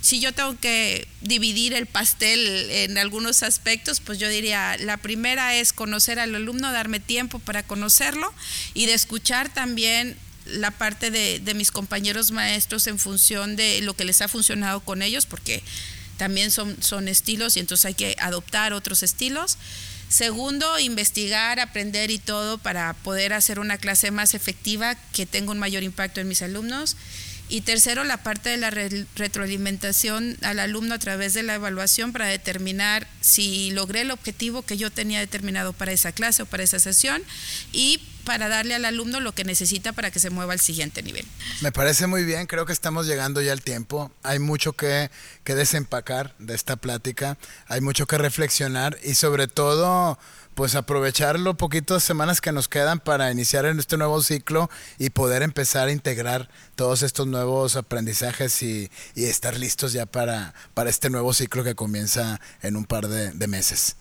Si 0.00 0.20
yo 0.20 0.32
tengo 0.32 0.58
que 0.58 1.06
dividir 1.20 1.74
el 1.74 1.86
pastel 1.86 2.70
en 2.70 2.96
algunos 2.96 3.42
aspectos, 3.42 4.00
pues 4.00 4.18
yo 4.18 4.28
diría, 4.28 4.76
la 4.78 4.96
primera 4.98 5.56
es 5.56 5.72
conocer 5.72 6.18
al 6.18 6.34
alumno, 6.34 6.72
darme 6.72 7.00
tiempo 7.00 7.38
para 7.40 7.64
conocerlo 7.64 8.32
y 8.72 8.86
de 8.86 8.94
escuchar 8.94 9.52
también 9.52 10.16
la 10.46 10.70
parte 10.70 11.10
de, 11.10 11.40
de, 11.40 11.54
mis 11.54 11.70
compañeros 11.70 12.30
maestros 12.30 12.86
en 12.86 12.98
función 12.98 13.56
de 13.56 13.80
lo 13.82 13.94
que 13.94 14.04
les 14.04 14.22
ha 14.22 14.28
funcionado 14.28 14.80
con 14.80 15.02
ellos, 15.02 15.26
porque 15.26 15.62
también 16.16 16.50
son, 16.50 16.76
son 16.82 17.08
estilos 17.08 17.56
y 17.56 17.60
entonces 17.60 17.84
hay 17.86 17.94
que 17.94 18.16
adoptar 18.18 18.72
otros 18.72 19.02
estilos. 19.02 19.58
Segundo, 20.08 20.78
investigar, 20.78 21.58
aprender 21.58 22.10
y 22.10 22.18
todo 22.18 22.58
para 22.58 22.94
poder 22.94 23.32
hacer 23.32 23.58
una 23.58 23.76
clase 23.76 24.10
más 24.10 24.34
efectiva 24.34 24.94
que 25.12 25.26
tenga 25.26 25.50
un 25.50 25.58
mayor 25.58 25.82
impacto 25.82 26.20
en 26.20 26.28
mis 26.28 26.42
alumnos. 26.42 26.96
Y 27.48 27.60
tercero, 27.60 28.02
la 28.02 28.22
parte 28.22 28.50
de 28.50 28.56
la 28.56 28.70
retroalimentación 28.70 30.36
al 30.42 30.58
alumno 30.58 30.94
a 30.94 30.98
través 30.98 31.32
de 31.32 31.44
la 31.44 31.54
evaluación 31.54 32.12
para 32.12 32.26
determinar 32.26 33.06
si 33.20 33.70
logré 33.70 34.00
el 34.00 34.10
objetivo 34.10 34.62
que 34.62 34.76
yo 34.76 34.90
tenía 34.90 35.20
determinado 35.20 35.72
para 35.72 35.92
esa 35.92 36.10
clase 36.10 36.42
o 36.42 36.46
para 36.46 36.64
esa 36.64 36.80
sesión 36.80 37.22
y 37.72 38.00
para 38.24 38.48
darle 38.48 38.74
al 38.74 38.84
alumno 38.84 39.20
lo 39.20 39.32
que 39.32 39.44
necesita 39.44 39.92
para 39.92 40.10
que 40.10 40.18
se 40.18 40.30
mueva 40.30 40.52
al 40.52 40.60
siguiente 40.60 41.02
nivel. 41.02 41.24
Me 41.60 41.70
parece 41.70 42.08
muy 42.08 42.24
bien, 42.24 42.46
creo 42.46 42.66
que 42.66 42.72
estamos 42.72 43.06
llegando 43.06 43.40
ya 43.40 43.52
al 43.52 43.62
tiempo. 43.62 44.10
Hay 44.24 44.40
mucho 44.40 44.72
que, 44.72 45.10
que 45.44 45.54
desempacar 45.54 46.34
de 46.40 46.56
esta 46.56 46.74
plática, 46.74 47.38
hay 47.68 47.80
mucho 47.80 48.06
que 48.06 48.18
reflexionar 48.18 48.98
y 49.04 49.14
sobre 49.14 49.46
todo 49.46 50.18
pues 50.56 50.74
aprovechar 50.74 51.38
los 51.38 51.56
poquitas 51.56 52.02
semanas 52.02 52.40
que 52.40 52.50
nos 52.50 52.66
quedan 52.66 52.98
para 52.98 53.30
iniciar 53.30 53.66
en 53.66 53.78
este 53.78 53.98
nuevo 53.98 54.22
ciclo 54.22 54.70
y 54.98 55.10
poder 55.10 55.42
empezar 55.42 55.88
a 55.88 55.92
integrar 55.92 56.48
todos 56.76 57.02
estos 57.02 57.26
nuevos 57.26 57.76
aprendizajes 57.76 58.62
y, 58.62 58.90
y 59.14 59.26
estar 59.26 59.58
listos 59.58 59.92
ya 59.92 60.06
para, 60.06 60.54
para 60.72 60.88
este 60.88 61.10
nuevo 61.10 61.34
ciclo 61.34 61.62
que 61.62 61.74
comienza 61.74 62.40
en 62.62 62.76
un 62.76 62.86
par 62.86 63.06
de, 63.06 63.32
de 63.32 63.46
meses. 63.46 63.96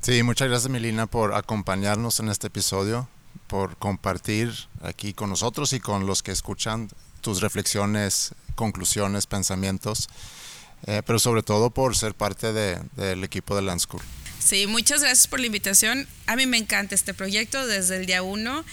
Sí, 0.00 0.22
muchas 0.22 0.48
gracias 0.48 0.72
Milina 0.72 1.06
por 1.06 1.34
acompañarnos 1.34 2.20
en 2.20 2.30
este 2.30 2.46
episodio, 2.46 3.06
por 3.46 3.76
compartir 3.76 4.50
aquí 4.80 5.12
con 5.12 5.28
nosotros 5.28 5.74
y 5.74 5.78
con 5.80 6.06
los 6.06 6.22
que 6.22 6.32
escuchan 6.32 6.88
tus 7.20 7.42
reflexiones, 7.42 8.34
conclusiones, 8.54 9.26
pensamientos, 9.26 10.08
eh, 10.86 11.02
pero 11.04 11.18
sobre 11.18 11.42
todo 11.42 11.68
por 11.68 11.94
ser 11.94 12.14
parte 12.14 12.54
de, 12.54 12.80
del 12.96 13.24
equipo 13.24 13.54
de 13.54 13.60
Land 13.60 13.82
Sí, 14.38 14.66
muchas 14.66 15.00
gracias 15.00 15.26
por 15.26 15.40
la 15.40 15.46
invitación. 15.46 16.06
A 16.26 16.36
mí 16.36 16.46
me 16.46 16.56
encanta 16.56 16.94
este 16.94 17.14
proyecto 17.14 17.66
desde 17.66 17.96
el 17.96 18.06
día 18.06 18.22
uno 18.22 18.64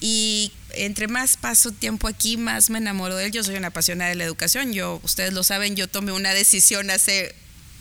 Y 0.00 0.52
entre 0.74 1.08
más 1.08 1.36
paso 1.36 1.72
tiempo 1.72 2.08
aquí, 2.08 2.36
más 2.36 2.70
me 2.70 2.78
enamoro 2.78 3.16
de 3.16 3.26
él. 3.26 3.32
Yo 3.32 3.42
soy 3.42 3.56
una 3.56 3.68
apasionada 3.68 4.10
de 4.10 4.16
la 4.16 4.24
educación. 4.24 4.72
Yo, 4.72 5.00
ustedes 5.02 5.32
lo 5.32 5.42
saben, 5.42 5.74
yo 5.76 5.88
tomé 5.88 6.12
una 6.12 6.34
decisión 6.34 6.90
hace 6.90 7.34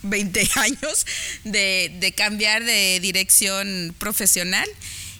20 0.03 0.49
años 0.55 1.05
de, 1.43 2.13
cambiar 2.15 2.63
de 2.63 2.99
dirección 3.01 3.95
profesional 3.97 4.67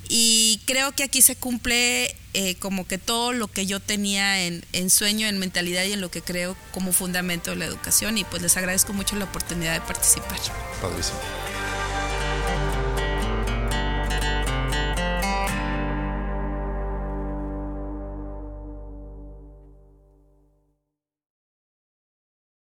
y 0.10 0.62
creo 0.66 0.94
que 0.94 1.04
aquí 1.04 1.22
se 1.22 1.36
cumple 1.36 2.16
eh, 2.34 2.56
como 2.56 2.88
que 2.88 2.98
todo 2.98 3.34
lo 3.34 3.50
que 3.50 3.66
yo 3.66 3.80
tenía 3.80 4.46
en, 4.46 4.64
en, 4.72 4.90
sueño, 4.90 5.28
en 5.28 5.38
mentalidad 5.38 5.84
y 5.84 5.94
en 5.94 6.02
lo 6.02 6.10
que 6.10 6.22
creo 6.22 6.56
como 6.72 6.94
fundamento 6.94 7.52
de 7.52 7.58
la 7.58 7.66
educación 7.66 8.18
y 8.18 8.24
pues 8.24 8.42
les 8.42 8.56
agradezco 8.56 8.94
mucho 8.94 9.16
la 9.18 9.26
oportunidad 9.26 9.74
de 9.74 9.82
participar. 9.82 10.40
Padrísimo. 10.82 11.20